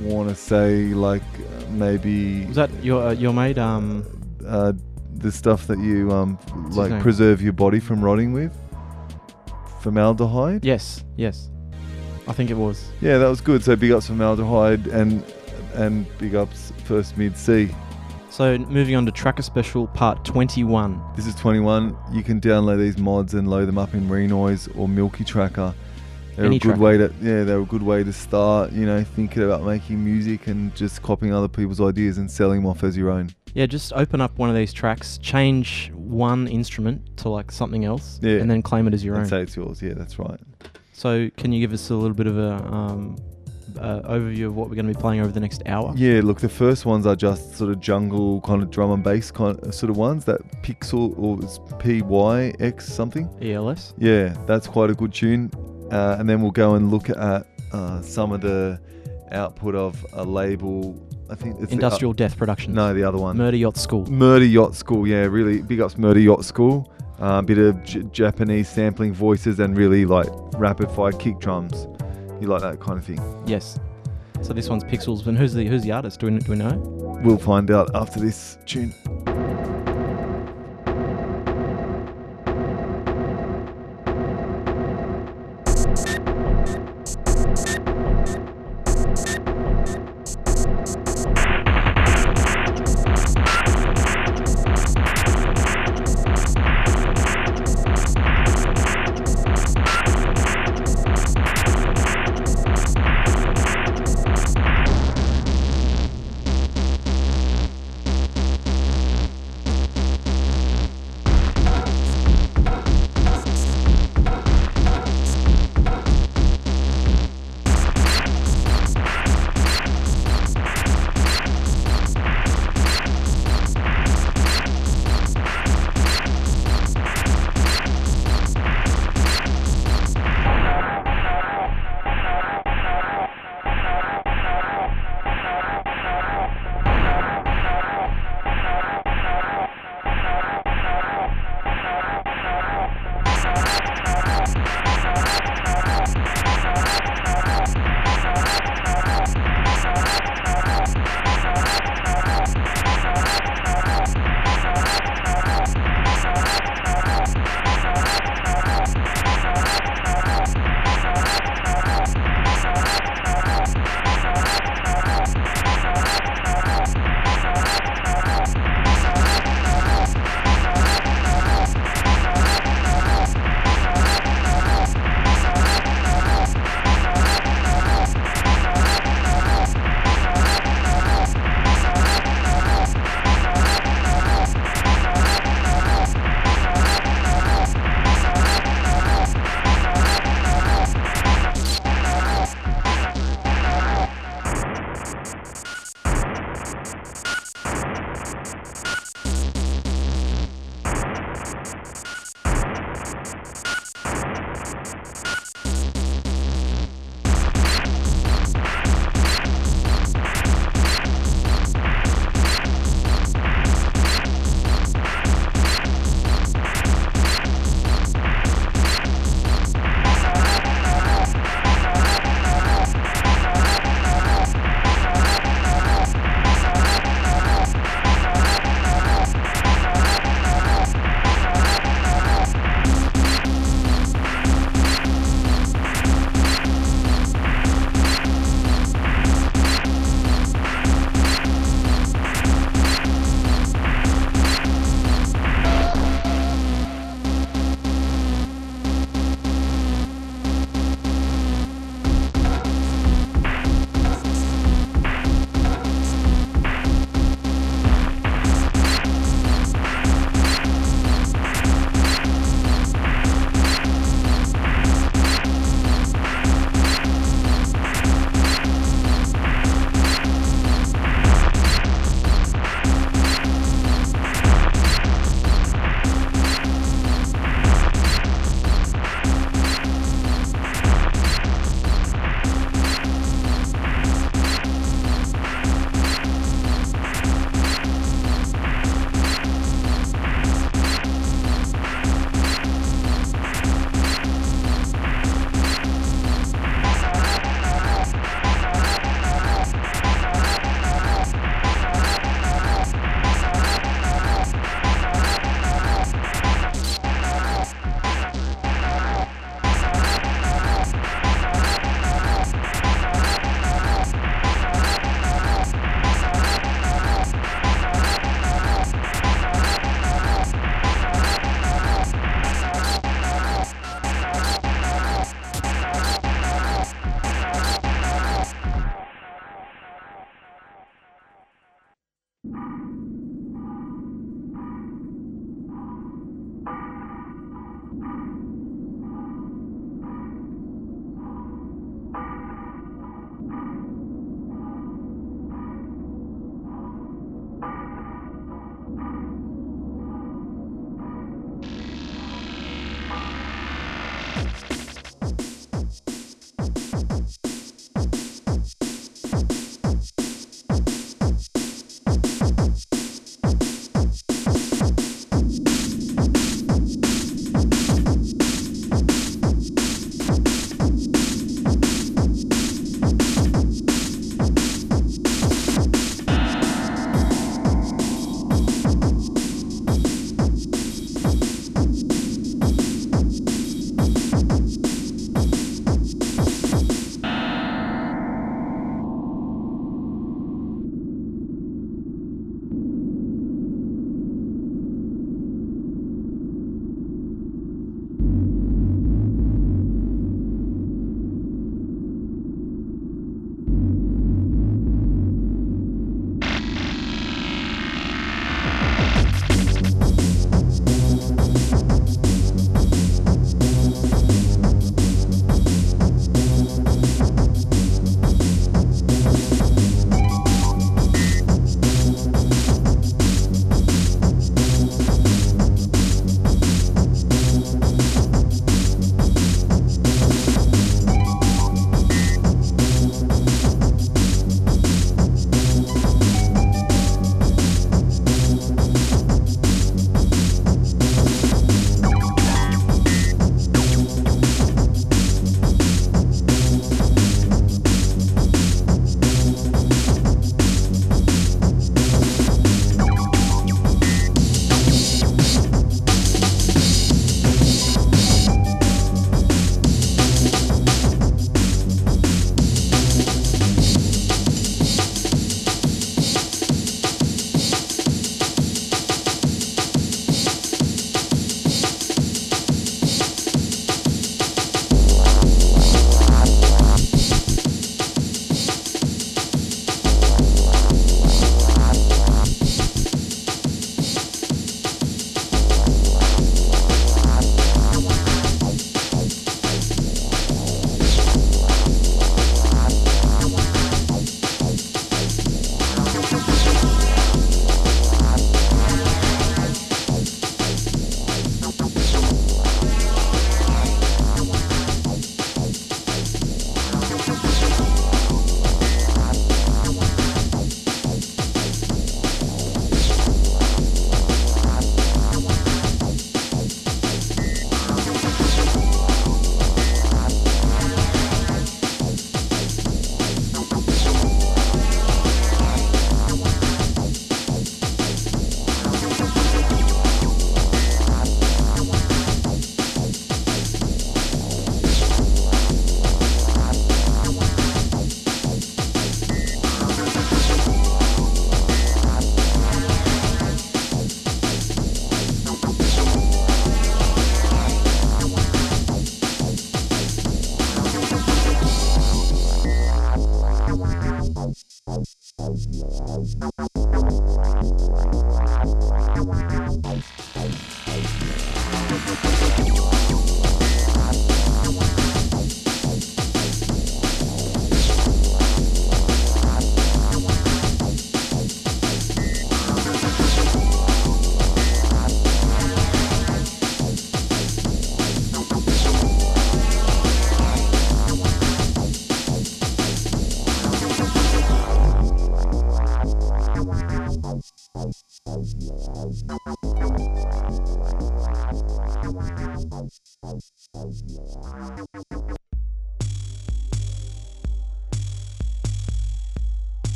want 0.00 0.28
to 0.28 0.34
say 0.34 0.88
like 0.92 1.22
uh, 1.22 1.70
maybe 1.70 2.44
Was 2.46 2.56
that 2.56 2.70
your 2.84 3.08
uh, 3.08 3.12
your 3.12 3.32
mate? 3.32 3.56
Um, 3.56 4.04
uh, 4.46 4.72
the 5.14 5.32
stuff 5.32 5.66
that 5.68 5.78
you 5.78 6.12
um 6.12 6.38
like 6.72 7.00
preserve 7.00 7.40
your 7.40 7.54
body 7.54 7.80
from 7.80 8.04
rotting 8.04 8.32
with 8.32 8.52
formaldehyde. 9.80 10.64
yes, 10.64 11.04
yes. 11.16 11.50
I 12.26 12.32
think 12.32 12.50
it 12.50 12.56
was. 12.56 12.90
Yeah, 13.00 13.18
that 13.18 13.28
was 13.28 13.40
good. 13.40 13.62
So 13.64 13.76
big 13.76 13.92
ups 13.92 14.06
formaldehyde 14.06 14.86
and 14.88 15.22
and 15.74 16.06
big 16.18 16.34
ups 16.34 16.72
first 16.84 17.16
mid 17.16 17.36
C. 17.36 17.70
So 18.34 18.58
moving 18.58 18.96
on 18.96 19.06
to 19.06 19.12
Tracker 19.12 19.42
Special 19.42 19.86
Part 19.86 20.24
21. 20.24 21.00
This 21.14 21.28
is 21.28 21.36
21. 21.36 21.96
You 22.10 22.24
can 22.24 22.40
download 22.40 22.78
these 22.78 22.98
mods 22.98 23.34
and 23.34 23.48
load 23.48 23.66
them 23.68 23.78
up 23.78 23.94
in 23.94 24.08
Renoise 24.08 24.66
or 24.76 24.88
Milky 24.88 25.22
Tracker. 25.22 25.72
They're 26.34 26.46
Any 26.46 26.56
a 26.56 26.58
good 26.58 26.68
tracker. 26.70 26.80
way 26.80 26.98
to 26.98 27.14
yeah, 27.22 27.44
they're 27.44 27.60
a 27.60 27.64
good 27.64 27.84
way 27.84 28.02
to 28.02 28.12
start. 28.12 28.72
You 28.72 28.86
know, 28.86 29.04
thinking 29.04 29.44
about 29.44 29.62
making 29.62 30.04
music 30.04 30.48
and 30.48 30.74
just 30.74 31.00
copying 31.00 31.32
other 31.32 31.46
people's 31.46 31.80
ideas 31.80 32.18
and 32.18 32.28
selling 32.28 32.62
them 32.62 32.66
off 32.66 32.82
as 32.82 32.96
your 32.96 33.10
own. 33.10 33.30
Yeah, 33.54 33.66
just 33.66 33.92
open 33.92 34.20
up 34.20 34.36
one 34.36 34.50
of 34.50 34.56
these 34.56 34.72
tracks, 34.72 35.16
change 35.18 35.92
one 35.94 36.48
instrument 36.48 37.16
to 37.18 37.28
like 37.28 37.52
something 37.52 37.84
else, 37.84 38.18
Yeah. 38.20 38.38
and 38.38 38.50
then 38.50 38.62
claim 38.62 38.88
it 38.88 38.94
as 38.94 39.04
your 39.04 39.14
and 39.14 39.22
own. 39.22 39.28
say 39.30 39.42
it's 39.42 39.54
yours. 39.54 39.80
Yeah, 39.80 39.94
that's 39.94 40.18
right. 40.18 40.40
So, 40.92 41.30
can 41.36 41.52
you 41.52 41.60
give 41.60 41.72
us 41.72 41.88
a 41.90 41.94
little 41.94 42.16
bit 42.16 42.26
of 42.26 42.36
a 42.36 42.54
um, 42.66 43.16
uh, 43.78 44.00
overview 44.02 44.46
of 44.46 44.54
what 44.56 44.68
we're 44.68 44.74
going 44.76 44.86
to 44.86 44.94
be 44.94 45.00
playing 45.00 45.20
over 45.20 45.32
the 45.32 45.40
next 45.40 45.62
hour? 45.66 45.92
Yeah, 45.96 46.20
look, 46.22 46.40
the 46.40 46.48
first 46.48 46.86
ones 46.86 47.06
are 47.06 47.16
just 47.16 47.56
sort 47.56 47.70
of 47.70 47.80
jungle 47.80 48.40
kind 48.42 48.62
of 48.62 48.70
drum 48.70 48.90
and 48.92 49.02
bass 49.02 49.30
kind 49.30 49.58
of 49.60 49.74
sort 49.74 49.90
of 49.90 49.96
ones. 49.96 50.24
That 50.24 50.40
Pixel 50.62 51.18
or 51.18 51.42
it's 51.42 51.58
PYX 51.58 52.82
something. 52.82 53.28
ELS. 53.42 53.94
Yeah, 53.98 54.34
that's 54.46 54.66
quite 54.66 54.90
a 54.90 54.94
good 54.94 55.12
tune. 55.12 55.50
Uh, 55.90 56.16
and 56.18 56.28
then 56.28 56.40
we'll 56.40 56.50
go 56.50 56.74
and 56.74 56.90
look 56.90 57.10
at 57.10 57.46
uh, 57.72 58.02
some 58.02 58.32
of 58.32 58.40
the 58.40 58.80
output 59.32 59.74
of 59.74 60.04
a 60.14 60.24
label. 60.24 60.98
I 61.30 61.34
think 61.34 61.56
it's 61.58 61.68
the- 61.68 61.72
Industrial 61.72 62.12
Death 62.12 62.36
Productions. 62.36 62.74
no, 62.74 62.92
the 62.94 63.02
other 63.04 63.18
one. 63.18 63.36
Murder 63.36 63.56
Yacht 63.56 63.76
School. 63.76 64.06
Murder 64.06 64.44
Yacht 64.44 64.74
School. 64.74 65.06
Yeah, 65.06 65.24
really 65.24 65.62
big 65.62 65.80
ups 65.80 65.96
Murder 65.98 66.20
Yacht 66.20 66.44
School. 66.44 66.90
A 67.20 67.24
uh, 67.24 67.42
bit 67.42 67.58
of 67.58 67.82
J- 67.84 68.02
Japanese 68.10 68.68
sampling 68.68 69.14
voices 69.14 69.60
and 69.60 69.76
really 69.76 70.04
like 70.04 70.26
rapid 70.56 70.90
fire 70.90 71.12
kick 71.12 71.38
drums. 71.38 71.86
You 72.40 72.48
like 72.48 72.62
that 72.62 72.80
kind 72.80 72.98
of 72.98 73.04
thing? 73.04 73.42
Yes. 73.46 73.78
So 74.42 74.52
this 74.52 74.68
one's 74.68 74.84
Pixels. 74.84 75.26
And 75.26 75.38
who's 75.38 75.54
the 75.54 75.64
who's 75.66 75.82
the 75.82 75.92
artist? 75.92 76.20
Do 76.20 76.26
we, 76.26 76.38
do 76.38 76.52
we 76.52 76.58
know? 76.58 76.76
We'll 77.24 77.38
find 77.38 77.70
out 77.70 77.90
after 77.94 78.20
this 78.20 78.58
tune. 78.66 78.92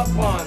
vengeance 0.00 0.16
upon 0.16 0.39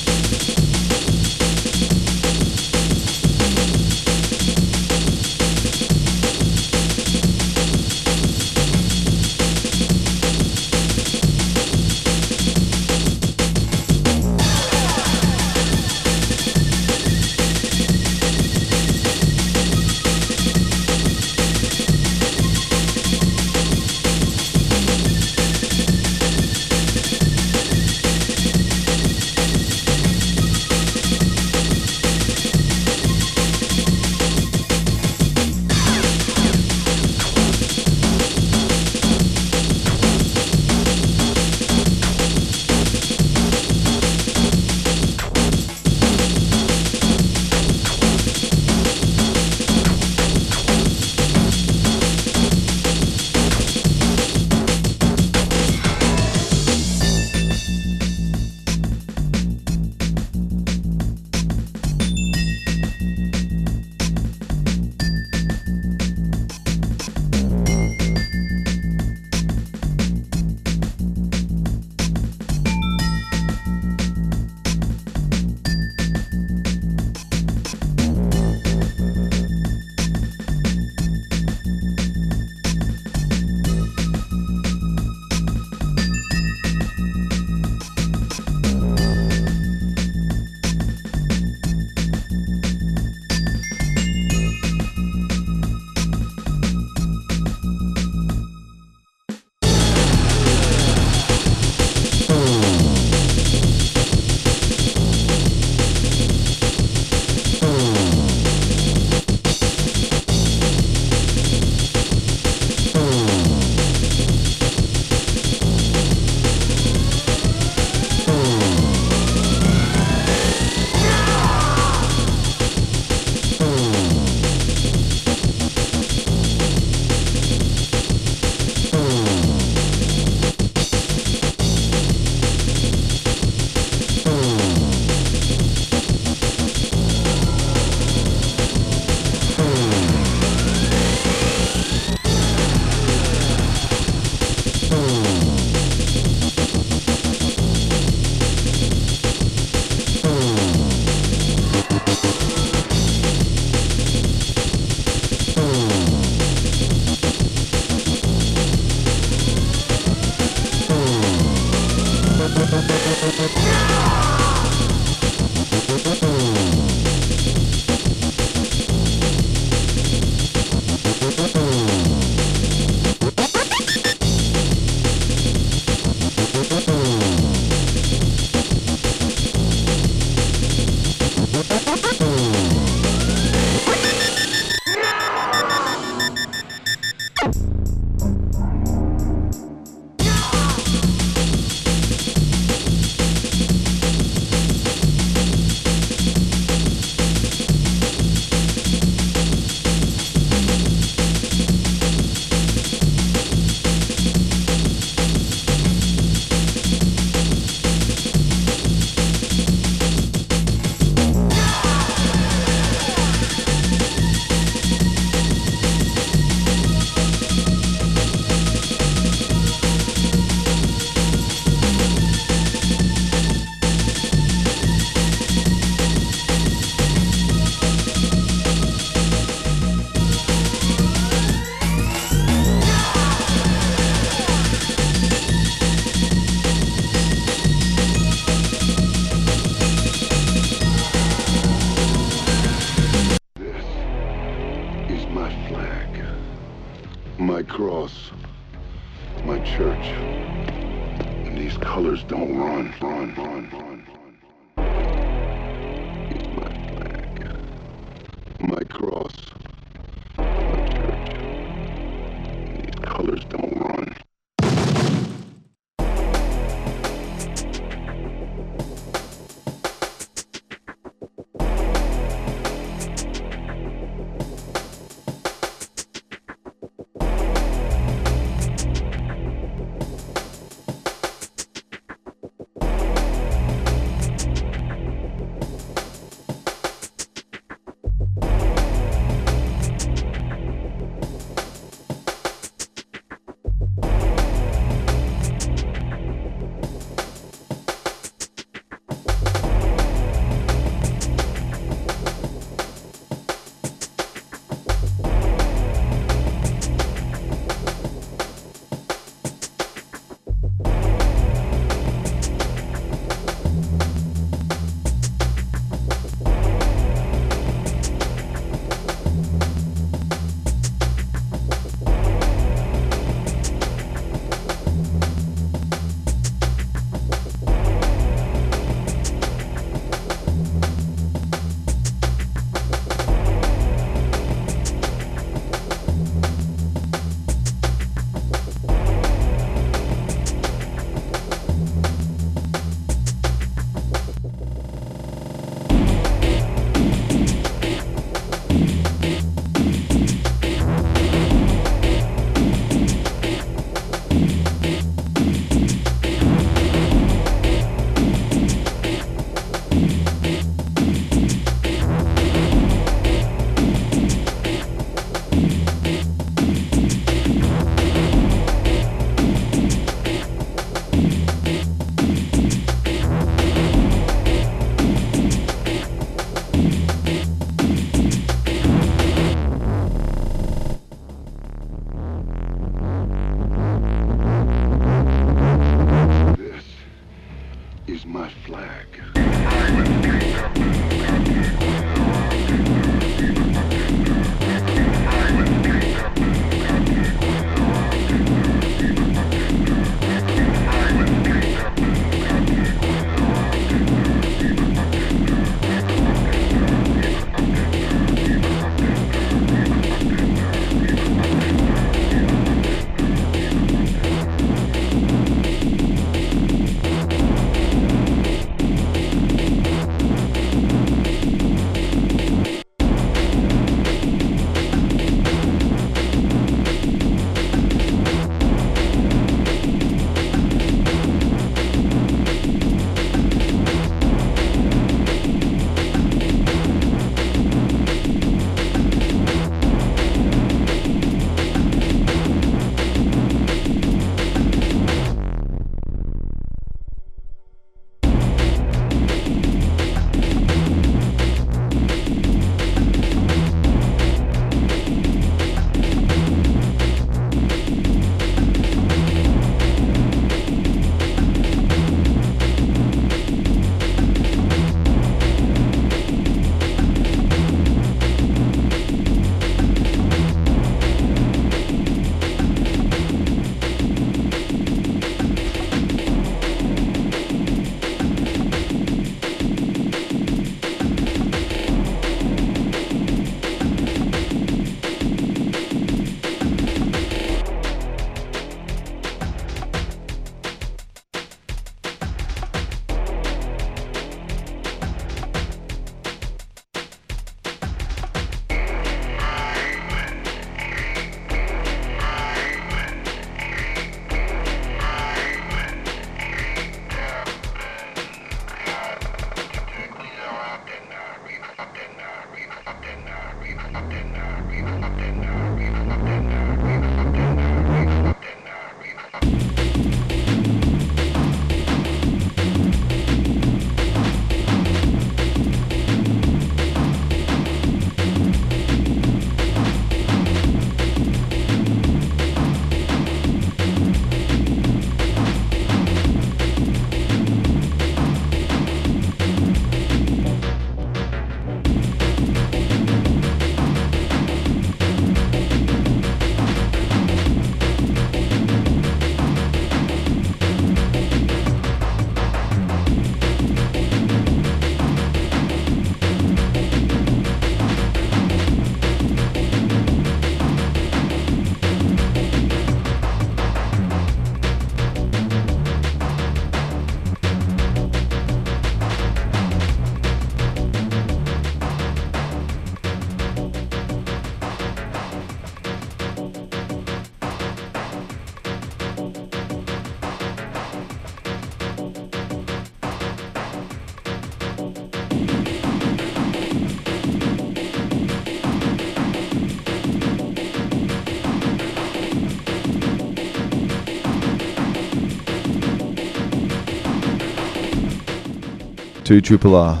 to 599.26 599.40
Triple 599.40 599.74
R 599.74 600.00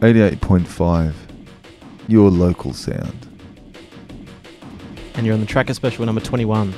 88.5, 0.00 1.14
your 2.08 2.28
local 2.28 2.72
sound. 2.72 3.28
And 5.14 5.24
you're 5.24 5.34
on 5.34 5.40
the 5.40 5.46
tracker 5.46 5.74
special 5.74 6.04
number 6.04 6.20
21. 6.20 6.74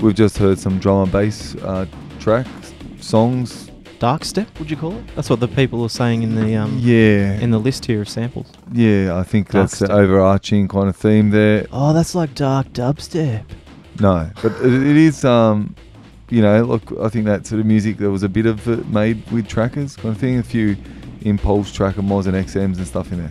We've 0.00 0.14
just 0.14 0.36
heard 0.36 0.58
some 0.58 0.78
drum 0.78 1.04
and 1.04 1.12
bass 1.12 1.54
uh, 1.62 1.86
tracks, 2.20 2.74
songs. 3.00 3.70
Dark 4.00 4.26
step, 4.26 4.48
would 4.58 4.70
you 4.70 4.76
call 4.76 4.92
it? 4.98 5.04
That's 5.14 5.30
what 5.30 5.40
the 5.40 5.48
people 5.48 5.82
are 5.82 5.88
saying 5.88 6.24
in 6.24 6.34
the 6.34 6.56
um, 6.56 6.76
yeah 6.78 7.40
in 7.40 7.50
the 7.50 7.58
list 7.58 7.86
here 7.86 8.02
of 8.02 8.08
samples. 8.10 8.52
Yeah, 8.70 9.16
I 9.16 9.22
think 9.22 9.50
dark 9.50 9.70
that's 9.70 9.76
step. 9.76 9.88
the 9.88 9.94
overarching 9.94 10.68
kind 10.68 10.90
of 10.90 10.96
theme 10.96 11.30
there. 11.30 11.66
Oh, 11.72 11.94
that's 11.94 12.14
like 12.14 12.34
dark 12.34 12.66
dubstep. 12.74 13.46
No, 13.98 14.28
but 14.42 14.52
it 14.60 14.96
is 14.96 15.24
um, 15.24 15.74
you 16.32 16.40
know, 16.40 16.62
look. 16.62 16.82
I 16.98 17.10
think 17.10 17.26
that 17.26 17.46
sort 17.46 17.60
of 17.60 17.66
music 17.66 17.98
there 17.98 18.10
was 18.10 18.22
a 18.22 18.28
bit 18.28 18.46
of 18.46 18.66
it 18.66 18.88
made 18.88 19.30
with 19.30 19.46
trackers 19.46 19.96
kind 19.96 20.14
of 20.14 20.18
thing, 20.18 20.38
a 20.38 20.42
few 20.42 20.76
impulse 21.20 21.70
tracker 21.70 22.00
mods 22.00 22.26
and 22.26 22.34
XMs 22.34 22.78
and 22.78 22.86
stuff 22.86 23.12
in 23.12 23.18
there. 23.18 23.30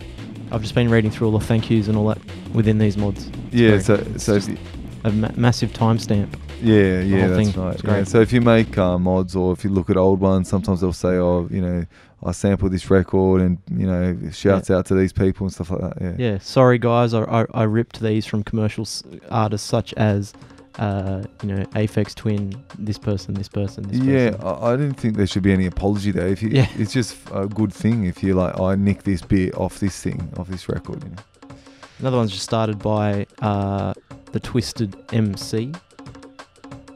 I've 0.52 0.62
just 0.62 0.76
been 0.76 0.88
reading 0.88 1.10
through 1.10 1.26
all 1.26 1.38
the 1.38 1.44
thank 1.44 1.68
yous 1.68 1.88
and 1.88 1.96
all 1.96 2.06
that 2.08 2.20
within 2.54 2.78
these 2.78 2.96
mods. 2.96 3.26
It's 3.26 3.54
yeah, 3.54 3.70
great. 3.70 3.82
so 3.82 3.94
it's 3.94 4.24
so 4.24 4.36
you, 4.36 4.56
a 5.02 5.10
ma- 5.10 5.32
massive 5.34 5.72
timestamp. 5.72 6.32
Yeah, 6.62 7.00
yeah, 7.00 7.26
that's 7.26 7.50
thing. 7.50 7.60
right. 7.60 7.82
Yeah. 7.82 8.04
So 8.04 8.20
if 8.20 8.32
you 8.32 8.40
make 8.40 8.78
uh, 8.78 8.98
mods 8.98 9.34
or 9.34 9.52
if 9.52 9.64
you 9.64 9.70
look 9.70 9.90
at 9.90 9.96
old 9.96 10.20
ones, 10.20 10.48
sometimes 10.48 10.80
they'll 10.80 10.92
say, 10.92 11.16
"Oh, 11.16 11.48
you 11.50 11.60
know, 11.60 11.84
I 12.22 12.30
sampled 12.30 12.70
this 12.70 12.88
record," 12.88 13.40
and 13.40 13.58
you 13.76 13.86
know, 13.88 14.16
shouts 14.30 14.70
yeah. 14.70 14.76
out 14.76 14.86
to 14.86 14.94
these 14.94 15.12
people 15.12 15.44
and 15.44 15.52
stuff 15.52 15.70
like 15.70 15.80
that. 15.80 16.00
Yeah. 16.00 16.14
Yeah. 16.18 16.38
Sorry, 16.38 16.78
guys, 16.78 17.14
I 17.14 17.24
I, 17.24 17.46
I 17.52 17.62
ripped 17.64 17.98
these 17.98 18.26
from 18.26 18.44
commercial 18.44 18.82
s- 18.82 19.02
artists 19.28 19.68
such 19.68 19.92
as 19.94 20.34
uh, 20.78 21.22
you 21.42 21.48
know, 21.48 21.64
Aphex 21.72 22.14
Twin, 22.14 22.54
this 22.78 22.98
person, 22.98 23.34
this 23.34 23.48
person, 23.48 23.84
this 23.88 24.00
yeah, 24.00 24.30
person. 24.30 24.40
Yeah, 24.42 24.48
I, 24.48 24.72
I 24.72 24.76
didn't 24.76 24.94
think 24.94 25.16
there 25.16 25.26
should 25.26 25.42
be 25.42 25.52
any 25.52 25.66
apology 25.66 26.10
there. 26.10 26.28
If 26.28 26.42
you, 26.42 26.50
yeah. 26.50 26.68
It's 26.76 26.92
just 26.92 27.16
a 27.32 27.46
good 27.46 27.72
thing 27.72 28.04
if 28.04 28.22
you're 28.22 28.36
like, 28.36 28.58
I 28.58 28.74
nicked 28.74 29.04
this 29.04 29.22
bit 29.22 29.54
off 29.56 29.80
this 29.80 30.00
thing, 30.02 30.32
off 30.36 30.48
this 30.48 30.68
record. 30.68 31.02
You 31.04 31.10
know? 31.10 31.56
Another 31.98 32.16
one's 32.16 32.32
just 32.32 32.44
started 32.44 32.78
by 32.78 33.26
uh, 33.40 33.94
the 34.32 34.40
Twisted 34.40 34.96
MC 35.12 35.72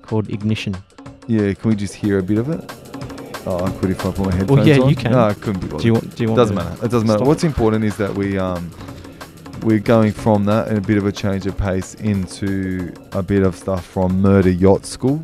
called 0.03 0.31
Ignition. 0.31 0.77
Yeah, 1.27 1.53
can 1.55 1.71
we 1.71 1.77
just 1.77 1.95
hear 1.95 2.19
a 2.19 2.23
bit 2.23 2.39
of 2.39 2.49
it? 2.49 2.73
Oh, 3.47 3.65
I 3.65 3.71
could 3.79 3.91
if 3.91 4.01
I 4.05 4.11
put 4.11 4.27
my 4.27 4.35
headphones 4.35 4.51
on. 4.51 4.57
Well, 4.57 4.67
yeah, 4.67 4.79
on. 4.79 4.89
you 4.89 4.97
can. 4.97 5.13
No, 5.13 5.25
I 5.25 5.35
couldn't 5.35 5.61
be 5.61 5.69
bothered. 5.69 5.83
Do 5.83 5.87
you 5.87 5.93
want? 5.93 6.17
Do 6.17 6.23
you 6.23 6.29
want? 6.31 6.37
Doesn't 6.37 6.57
matter. 6.57 6.85
It 6.85 6.91
doesn't 6.91 7.07
matter. 7.07 7.25
What's 7.25 7.45
it? 7.45 7.49
important 7.49 7.85
is 7.85 7.97
that 7.97 8.13
we 8.13 8.39
um, 8.39 8.71
we're 9.67 9.81
going 9.81 10.13
from 10.13 10.45
that 10.45 10.69
and 10.69 10.79
a 10.79 10.81
bit 10.81 10.97
of 10.97 11.07
a 11.07 11.11
change 11.11 11.45
of 11.45 11.59
pace 11.59 11.95
into 11.95 12.95
a 13.11 13.21
bit 13.21 13.43
of 13.43 13.57
stuff 13.57 13.85
from 13.85 14.23
Murder 14.23 14.49
Yacht 14.49 14.87
School. 14.87 15.21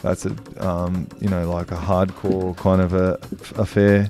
That's 0.00 0.26
a 0.26 0.64
um, 0.64 1.08
you 1.18 1.28
know 1.28 1.50
like 1.50 1.72
a 1.72 1.76
hardcore 1.76 2.56
kind 2.56 2.80
of 2.80 2.94
a 2.94 3.18
affair 3.60 4.08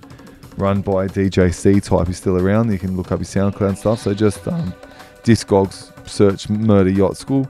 run 0.59 0.83
by 0.83 1.09
DJ 1.09 1.55
C 1.55 1.81
type. 1.81 2.09
He's 2.09 2.19
still 2.19 2.37
around. 2.37 2.71
You 2.71 2.79
can 2.79 2.95
look 2.95 3.11
up 3.11 3.21
his 3.21 3.31
SoundCloud 3.31 3.79
stuff. 3.79 4.01
So 4.01 4.13
just 4.13 4.47
um, 4.47 4.75
Discogs 5.23 5.91
search 6.07 6.51
Murder 6.51 6.91
Yacht 6.91 7.17
School. 7.17 7.49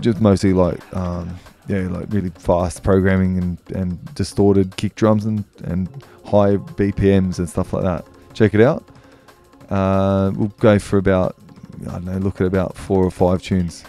Just 0.00 0.20
mostly 0.20 0.52
like 0.52 0.80
um, 0.96 1.38
yeah, 1.68 1.82
like 1.82 2.06
really 2.10 2.30
fast 2.30 2.82
programming 2.82 3.38
and, 3.38 3.58
and 3.76 4.14
distorted 4.16 4.76
kick 4.76 4.96
drums 4.96 5.24
and, 5.24 5.44
and 5.62 5.86
high 6.24 6.56
BPMs 6.56 7.38
and 7.38 7.48
stuff 7.48 7.72
like 7.72 7.84
that. 7.84 8.04
Check 8.34 8.54
it 8.54 8.60
out. 8.60 8.88
Uh, 9.70 10.32
we'll 10.34 10.48
go 10.58 10.80
for 10.80 10.98
about 10.98 11.36
I 11.88 11.92
don't 11.92 12.04
know, 12.04 12.18
look 12.18 12.40
at 12.40 12.46
about 12.46 12.76
four 12.76 13.04
or 13.04 13.10
five 13.10 13.42
tunes. 13.42 13.84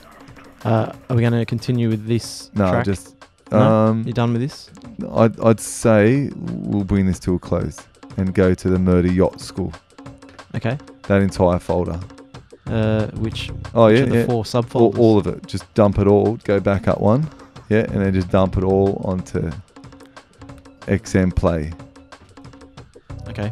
Uh, 0.64 0.94
are 1.10 1.16
we 1.16 1.22
going 1.22 1.34
to 1.34 1.46
continue 1.46 1.90
with 1.90 2.06
this? 2.06 2.52
No, 2.54 2.70
track? 2.70 2.86
just. 2.86 3.16
No? 3.52 3.60
Um, 3.60 4.04
You're 4.04 4.14
done 4.14 4.32
with 4.32 4.42
this? 4.42 4.70
I'd, 5.14 5.38
I'd 5.42 5.60
say 5.60 6.30
we'll 6.36 6.86
bring 6.86 7.06
this 7.06 7.20
to 7.20 7.36
a 7.36 7.40
close 7.40 7.78
and 8.18 8.34
go 8.34 8.54
to 8.54 8.70
the 8.70 8.80
Murder 8.80 9.12
Yacht 9.12 9.42
School. 9.42 9.74
Okay. 10.56 10.78
That 11.08 11.22
entire 11.22 11.60
folder. 11.60 12.00
Uh, 12.68 13.08
which 13.18 13.52
oh 13.74 13.88
which 13.88 14.00
yeah, 14.00 14.14
yeah. 14.14 14.26
four 14.26 14.44
subfolders? 14.44 14.98
All, 14.98 15.00
all, 15.00 15.18
of 15.18 15.28
it. 15.28 15.46
Just 15.48 15.72
dump 15.74 16.00
it 16.00 16.08
all. 16.08 16.38
Go 16.44 16.60
back 16.60 16.88
up 16.88 17.02
one. 17.02 17.30
Yeah, 17.70 17.80
and 17.80 18.02
then 18.02 18.14
just 18.14 18.30
dump 18.30 18.56
it 18.58 18.64
all 18.64 19.02
onto 19.04 19.52
XM 20.82 21.36
Play. 21.36 21.74
Okay. 23.28 23.52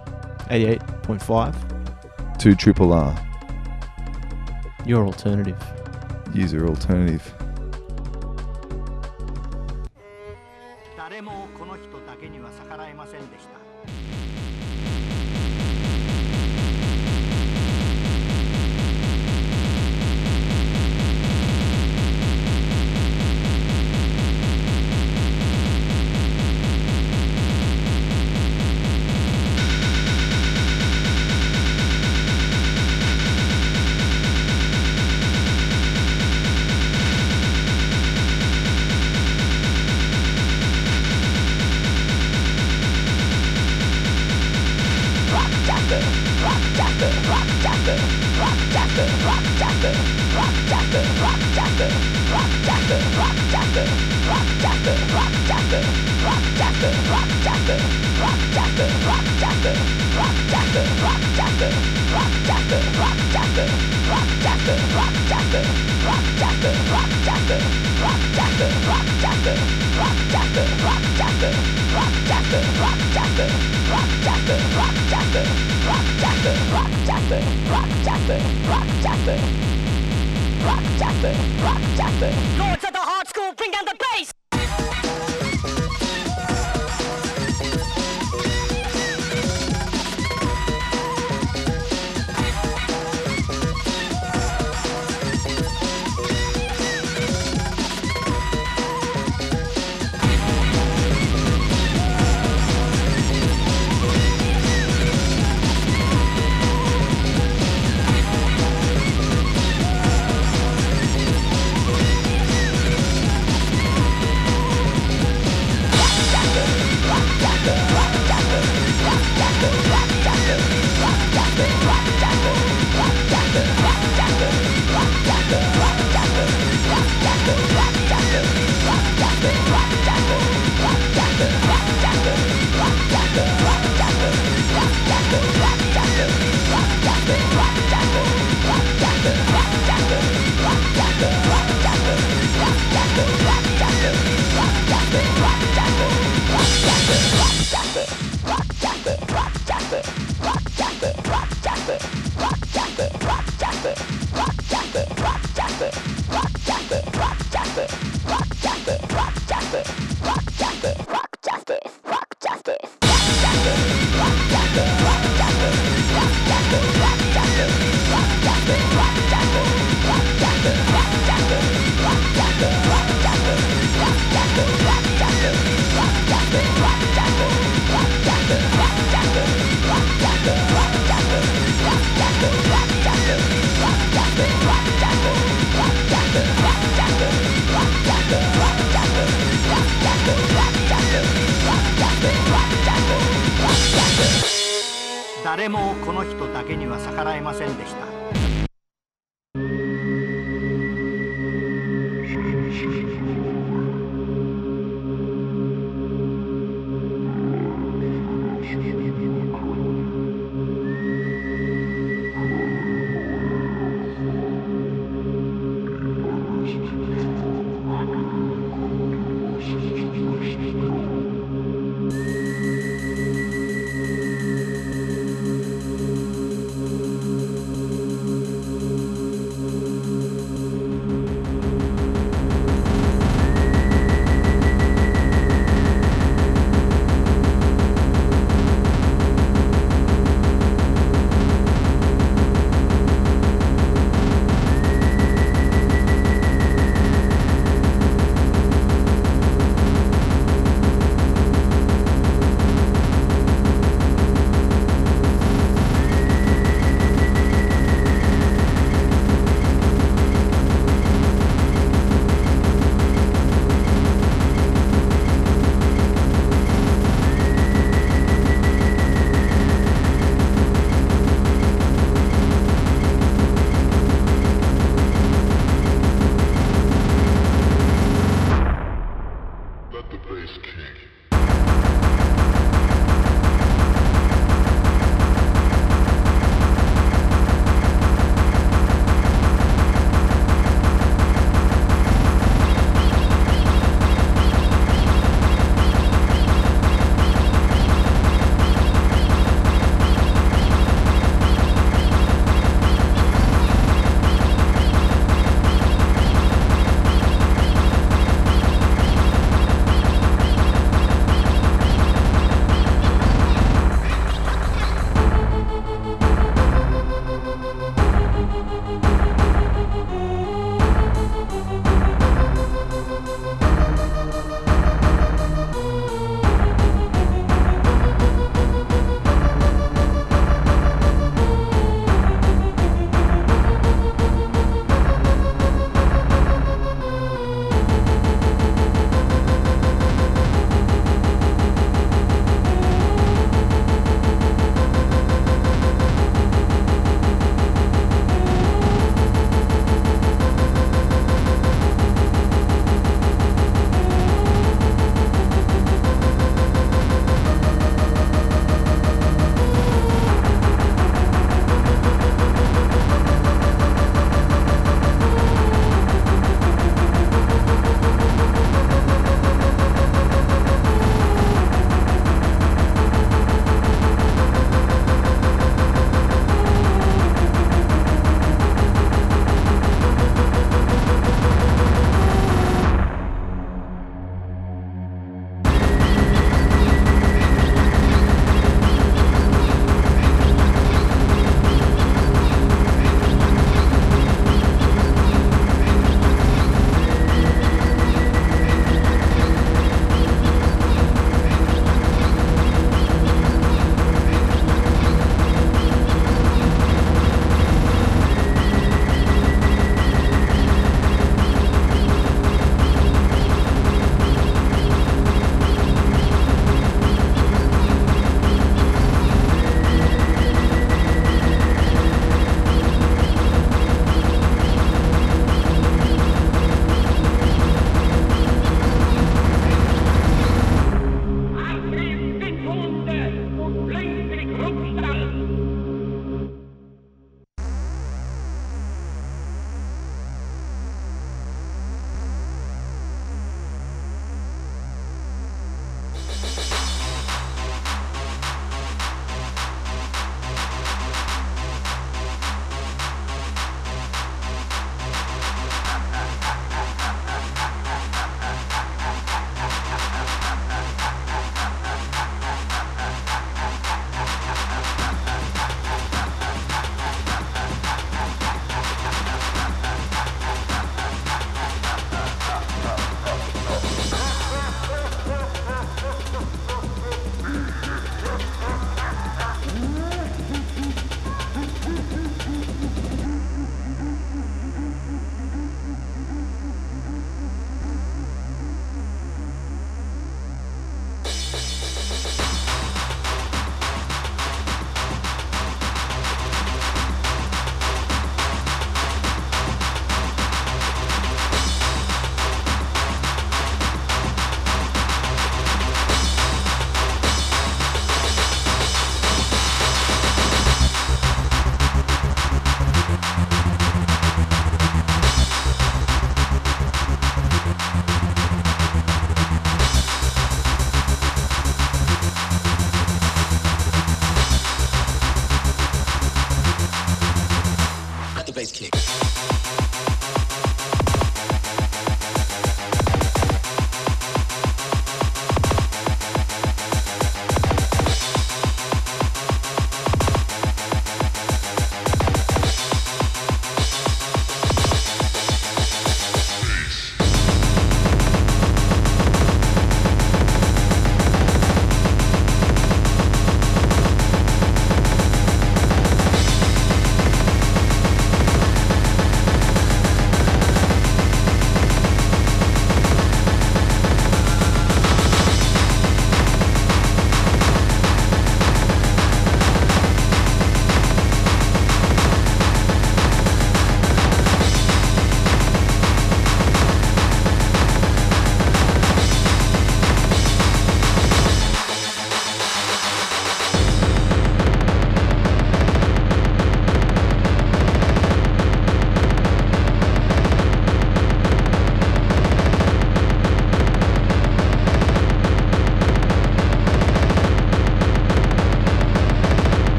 88.5. 0.49 2.39
Two 2.39 2.55
triple 2.55 2.93
R. 2.93 3.28
Your 4.85 5.05
alternative. 5.05 5.57
User 6.33 6.67
alternative. 6.67 7.33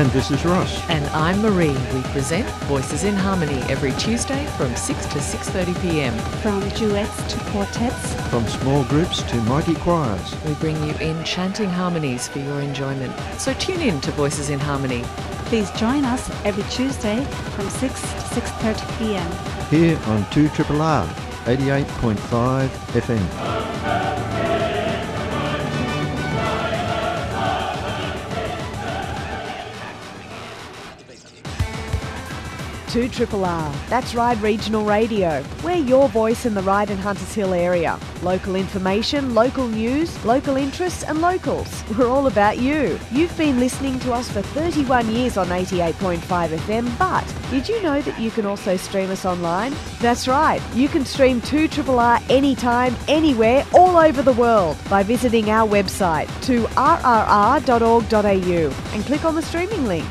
And 0.00 0.10
this 0.12 0.30
is 0.30 0.42
Ross. 0.46 0.82
And 0.88 1.04
I'm 1.08 1.42
Marie. 1.42 1.76
We 1.92 2.00
present 2.04 2.48
Voices 2.64 3.04
in 3.04 3.14
Harmony 3.14 3.60
every 3.70 3.92
Tuesday 3.92 4.46
from 4.56 4.74
6 4.74 5.06
to 5.08 5.18
6:30 5.18 5.82
p.m. 5.82 6.18
From 6.40 6.66
duets 6.70 7.14
to 7.30 7.38
quartets. 7.50 8.14
From 8.30 8.46
small 8.46 8.82
groups 8.84 9.20
to 9.24 9.36
mighty 9.42 9.74
choirs. 9.74 10.34
We 10.46 10.54
bring 10.54 10.82
you 10.84 10.94
enchanting 10.94 11.68
harmonies 11.68 12.28
for 12.28 12.38
your 12.38 12.62
enjoyment. 12.62 13.12
So 13.38 13.52
tune 13.52 13.82
in 13.82 14.00
to 14.00 14.10
Voices 14.12 14.48
in 14.48 14.58
Harmony. 14.58 15.02
Please 15.50 15.70
join 15.72 16.06
us 16.06 16.30
every 16.46 16.64
Tuesday 16.70 17.22
from 17.54 17.68
6 17.68 18.00
to 18.00 18.40
6:30 18.40 18.98
p.m. 18.98 19.30
Here 19.68 19.98
on 20.06 20.24
2 20.30 20.48
Triple 20.48 20.80
R 20.80 21.06
88.5 21.44 22.68
FM. 23.04 23.49
Two 32.90 33.08
Triple 33.08 33.44
R. 33.44 33.72
That's 33.88 34.16
Ryde 34.16 34.42
Regional 34.42 34.84
Radio. 34.84 35.44
We're 35.62 35.76
your 35.76 36.08
voice 36.08 36.44
in 36.44 36.54
the 36.54 36.62
Ryde 36.62 36.90
and 36.90 36.98
Hunters 36.98 37.32
Hill 37.32 37.54
area. 37.54 38.00
Local 38.20 38.56
information, 38.56 39.32
local 39.32 39.68
news, 39.68 40.24
local 40.24 40.56
interests, 40.56 41.04
and 41.04 41.20
locals. 41.20 41.84
We're 41.96 42.08
all 42.08 42.26
about 42.26 42.58
you. 42.58 42.98
You've 43.12 43.36
been 43.38 43.60
listening 43.60 44.00
to 44.00 44.12
us 44.12 44.28
for 44.28 44.42
31 44.42 45.08
years 45.08 45.36
on 45.36 45.46
88.5 45.46 46.18
FM, 46.18 46.98
but 46.98 47.24
did 47.52 47.68
you 47.68 47.80
know 47.80 48.02
that 48.02 48.18
you 48.18 48.32
can 48.32 48.44
also 48.44 48.76
stream 48.76 49.12
us 49.12 49.24
online? 49.24 49.72
That's 50.00 50.26
right. 50.26 50.60
You 50.74 50.88
can 50.88 51.04
stream 51.04 51.40
2 51.42 51.68
Triple 51.68 52.00
R 52.00 52.18
anytime, 52.28 52.96
anywhere, 53.06 53.64
all 53.72 53.98
over 53.98 54.20
the 54.20 54.32
world 54.32 54.76
by 54.90 55.04
visiting 55.04 55.48
our 55.48 55.68
website 55.68 56.26
to 56.46 56.64
rrr.org.au 56.74 57.64
and 58.94 59.04
click 59.04 59.24
on 59.24 59.36
the 59.36 59.42
streaming 59.42 59.86
link. 59.86 60.08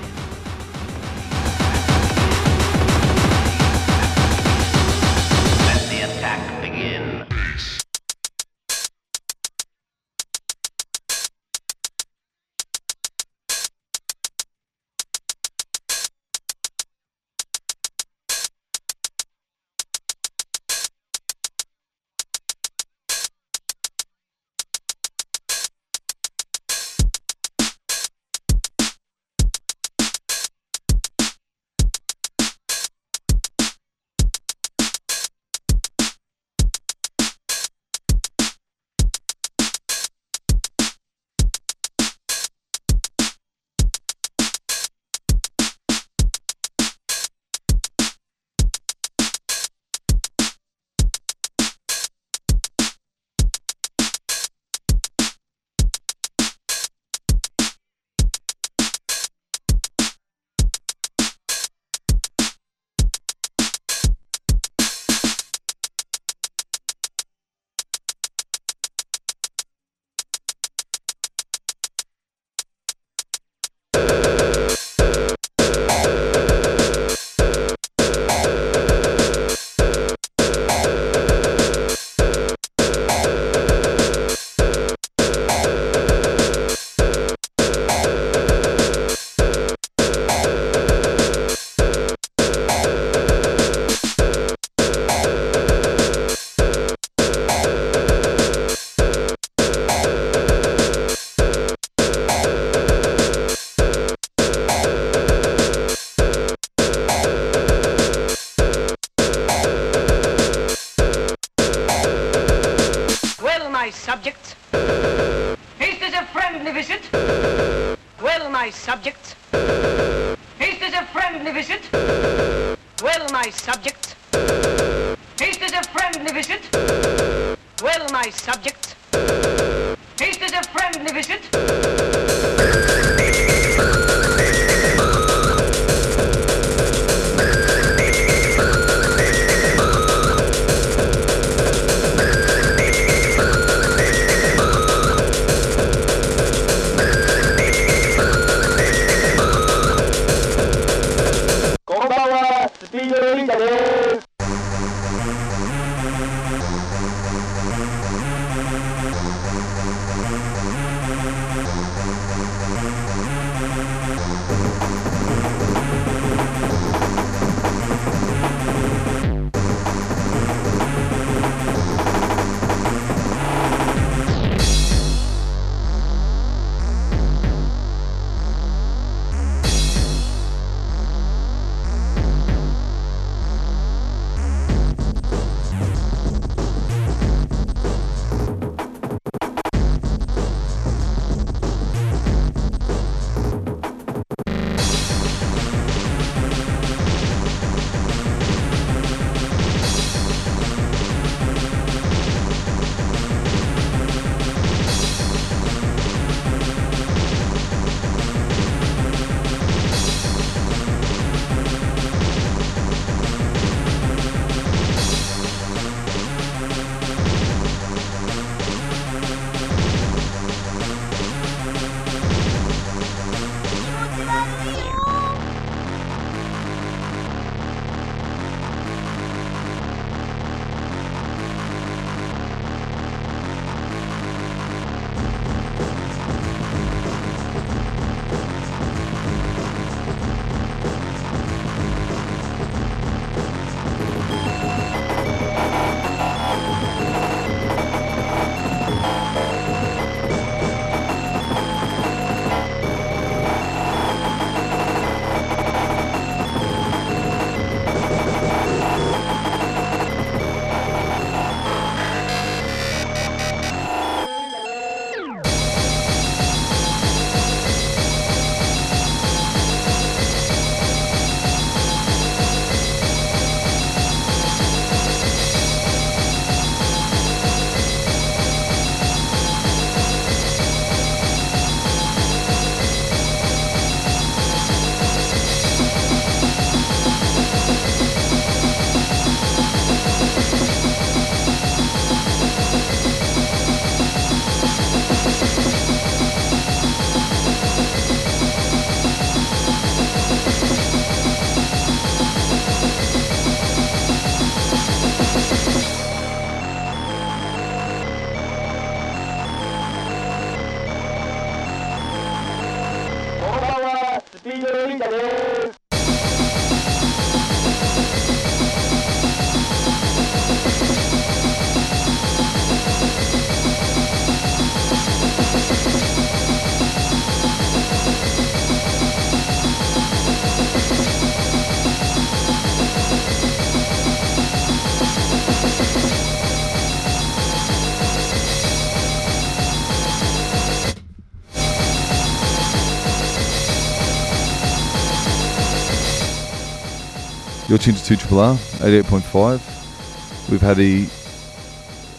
You're 347.69 347.77
tuned 347.77 347.97
to 347.97 348.03
2 348.03 348.15
Triple 348.15 348.39
R, 348.39 348.55
88.5. 348.55 350.49
We've 350.49 350.59
had 350.59 350.77
the 350.77 351.05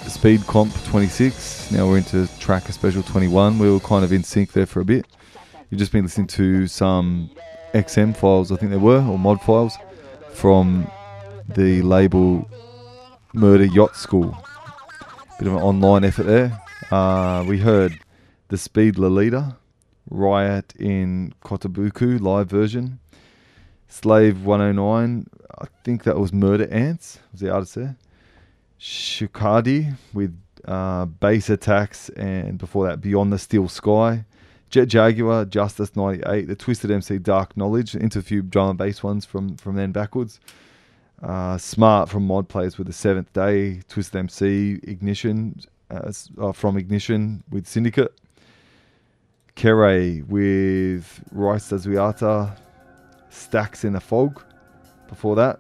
Speed 0.09 0.47
Comp 0.47 0.73
26. 0.85 1.73
Now 1.73 1.89
we're 1.89 1.99
into 1.99 2.29
Tracker 2.39 2.71
Special 2.71 3.03
21. 3.03 3.59
We 3.59 3.69
were 3.69 3.81
kind 3.81 4.05
of 4.05 4.13
in 4.13 4.23
sync 4.23 4.53
there 4.53 4.65
for 4.65 4.79
a 4.79 4.85
bit. 4.85 5.07
You've 5.69 5.81
just 5.81 5.91
been 5.91 6.05
listening 6.05 6.29
to 6.29 6.69
some 6.69 7.31
XM 7.75 8.17
files, 8.17 8.53
I 8.53 8.57
think 8.59 8.71
they 8.71 8.77
were, 8.77 9.05
or 9.05 9.19
mod 9.19 9.41
files, 9.41 9.77
from 10.33 10.89
the 11.49 11.83
label 11.83 12.49
Murder 13.33 13.65
Yacht 13.65 13.97
School. 13.97 14.41
Bit 15.41 15.49
of 15.49 15.55
an 15.55 15.63
online 15.63 16.05
effort 16.05 16.27
there. 16.27 16.63
Uh, 16.93 17.45
we 17.45 17.59
heard 17.59 17.99
the 18.51 18.57
Speed 18.57 18.99
Lolita, 18.99 19.57
Riot 20.09 20.75
in 20.79 21.35
Kotobuku 21.43 22.21
live 22.21 22.49
version, 22.49 23.01
Slave 23.89 24.45
109, 24.45 25.27
I 25.61 25.67
think 25.85 26.05
that 26.05 26.19
was 26.19 26.33
Murder 26.33 26.69
Ants, 26.71 27.19
was 27.33 27.41
the 27.41 27.53
artist 27.53 27.75
there. 27.75 27.97
Shukadi 28.81 29.95
with 30.15 30.37
uh, 30.65 31.05
Bass 31.05 31.51
Attacks, 31.51 32.09
and 32.11 32.59
before 32.59 32.87
that, 32.87 33.01
Beyond 33.01 33.33
the 33.33 33.39
Steel 33.39 33.69
Sky. 33.69 34.25
Jet 34.71 34.87
Jaguar, 34.87 35.45
Justice 35.47 35.97
98, 35.97 36.47
the 36.47 36.55
Twisted 36.55 36.91
MC 36.93 37.19
Dark 37.19 37.57
Knowledge, 37.57 37.95
into 37.97 38.21
a 38.21 38.23
few 38.23 38.41
drum 38.41 38.71
and 38.71 38.79
bass 38.79 39.03
ones 39.03 39.25
from, 39.25 39.57
from 39.57 39.75
then 39.75 39.91
backwards. 39.91 40.39
Uh, 41.21 41.59
Smart 41.59 42.09
from 42.09 42.27
Mod 42.27 42.49
Players 42.49 42.79
with 42.79 42.87
the 42.87 42.93
Seventh 42.93 43.33
Day, 43.33 43.81
Twisted 43.89 44.17
MC, 44.17 44.79
Ignition 44.85 45.61
uh, 45.91 46.13
uh, 46.41 46.53
from 46.53 46.79
Ignition 46.79 47.43
with 47.51 47.67
Syndicate. 47.67 48.15
Kere 49.57 50.23
with 50.23 51.21
Rice 51.33 51.71
Dazuiata, 51.71 52.57
Stacks 53.29 53.85
in 53.85 53.93
the 53.93 54.01
Fog. 54.01 54.43
Before 55.11 55.37
that, 55.37 55.59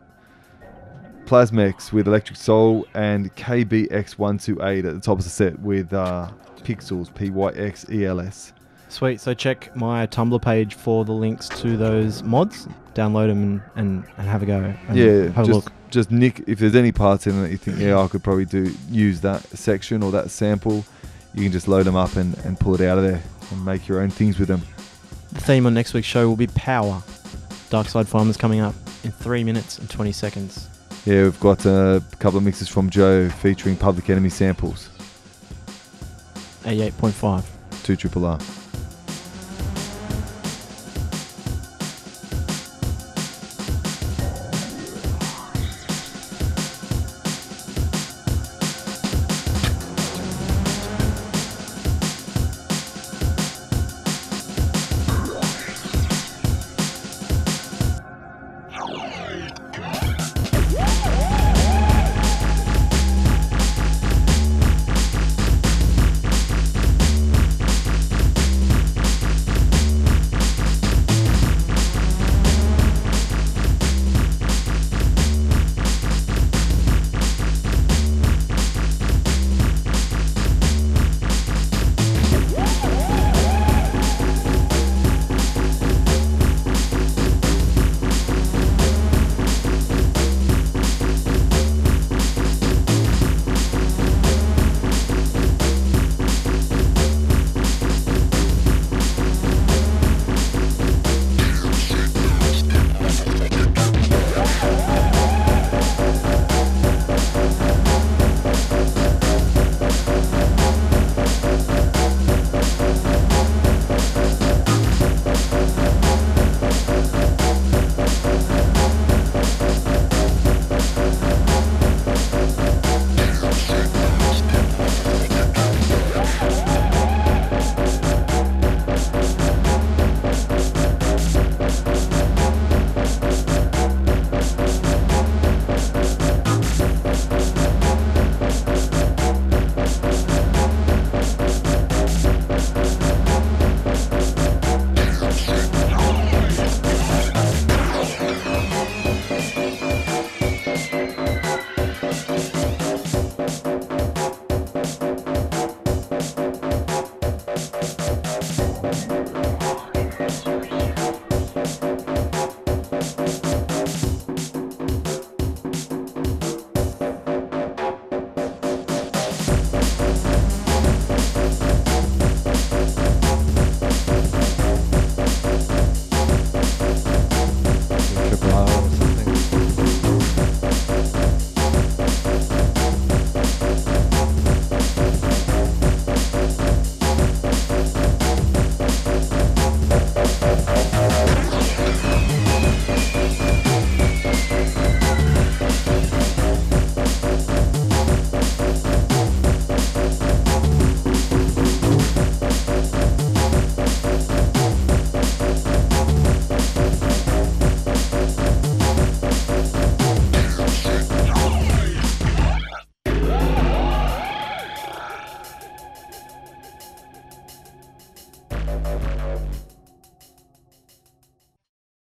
Plasmex 1.26 1.92
with 1.92 2.06
Electric 2.06 2.36
Soul 2.36 2.86
and 2.94 3.34
KBX128 3.34 4.78
at 4.78 4.94
the 4.94 5.00
top 5.00 5.18
of 5.18 5.24
the 5.24 5.30
set 5.30 5.58
with 5.60 5.92
uh, 5.92 6.30
Pixels, 6.62 7.12
P 7.14 7.30
Y 7.30 7.50
X 7.50 7.84
E 7.90 8.06
L 8.06 8.20
S. 8.20 8.52
Sweet. 8.88 9.20
So 9.20 9.34
check 9.34 9.74
my 9.76 10.06
Tumblr 10.06 10.40
page 10.40 10.74
for 10.74 11.04
the 11.04 11.12
links 11.12 11.48
to 11.60 11.76
those 11.76 12.22
mods. 12.22 12.68
Download 12.94 13.28
them 13.28 13.42
and, 13.42 13.62
and, 13.76 14.04
and 14.18 14.28
have 14.28 14.42
a 14.42 14.46
go. 14.46 14.74
Yeah, 14.92 15.28
have 15.30 15.44
a 15.44 15.46
just, 15.46 15.50
look. 15.50 15.72
just 15.90 16.10
nick 16.10 16.42
if 16.48 16.58
there's 16.58 16.74
any 16.74 16.92
parts 16.92 17.26
in 17.26 17.38
it 17.38 17.42
that 17.42 17.50
you 17.50 17.56
think, 17.56 17.78
yeah, 17.78 17.98
I 17.98 18.08
could 18.08 18.22
probably 18.22 18.46
do 18.46 18.72
use 18.88 19.20
that 19.20 19.42
section 19.56 20.02
or 20.02 20.10
that 20.12 20.30
sample, 20.30 20.84
you 21.34 21.42
can 21.42 21.52
just 21.52 21.68
load 21.68 21.86
them 21.86 21.96
up 21.96 22.16
and, 22.16 22.36
and 22.38 22.58
pull 22.58 22.74
it 22.74 22.80
out 22.80 22.98
of 22.98 23.04
there 23.04 23.22
and 23.50 23.64
make 23.64 23.86
your 23.88 24.00
own 24.00 24.10
things 24.10 24.38
with 24.38 24.48
them. 24.48 24.62
The 25.32 25.40
theme 25.40 25.66
on 25.66 25.74
next 25.74 25.94
week's 25.94 26.08
show 26.08 26.28
will 26.28 26.36
be 26.36 26.48
power. 26.48 27.02
Dark 27.68 27.86
Side 27.86 28.08
Farmers 28.08 28.36
coming 28.36 28.58
up 28.58 28.74
in 29.04 29.12
three 29.12 29.44
minutes 29.44 29.78
and 29.78 29.88
20 29.88 30.12
seconds. 30.12 30.68
Yeah, 31.06 31.24
we've 31.24 31.40
got 31.40 31.64
a 31.66 32.02
couple 32.18 32.38
of 32.38 32.44
mixes 32.44 32.68
from 32.68 32.90
Joe 32.90 33.28
featuring 33.28 33.76
Public 33.76 34.10
Enemy 34.10 34.28
samples. 34.28 34.90
88.5. 36.64 37.44
2 37.82 37.96
Triple 37.96 38.26
R. 38.26 38.38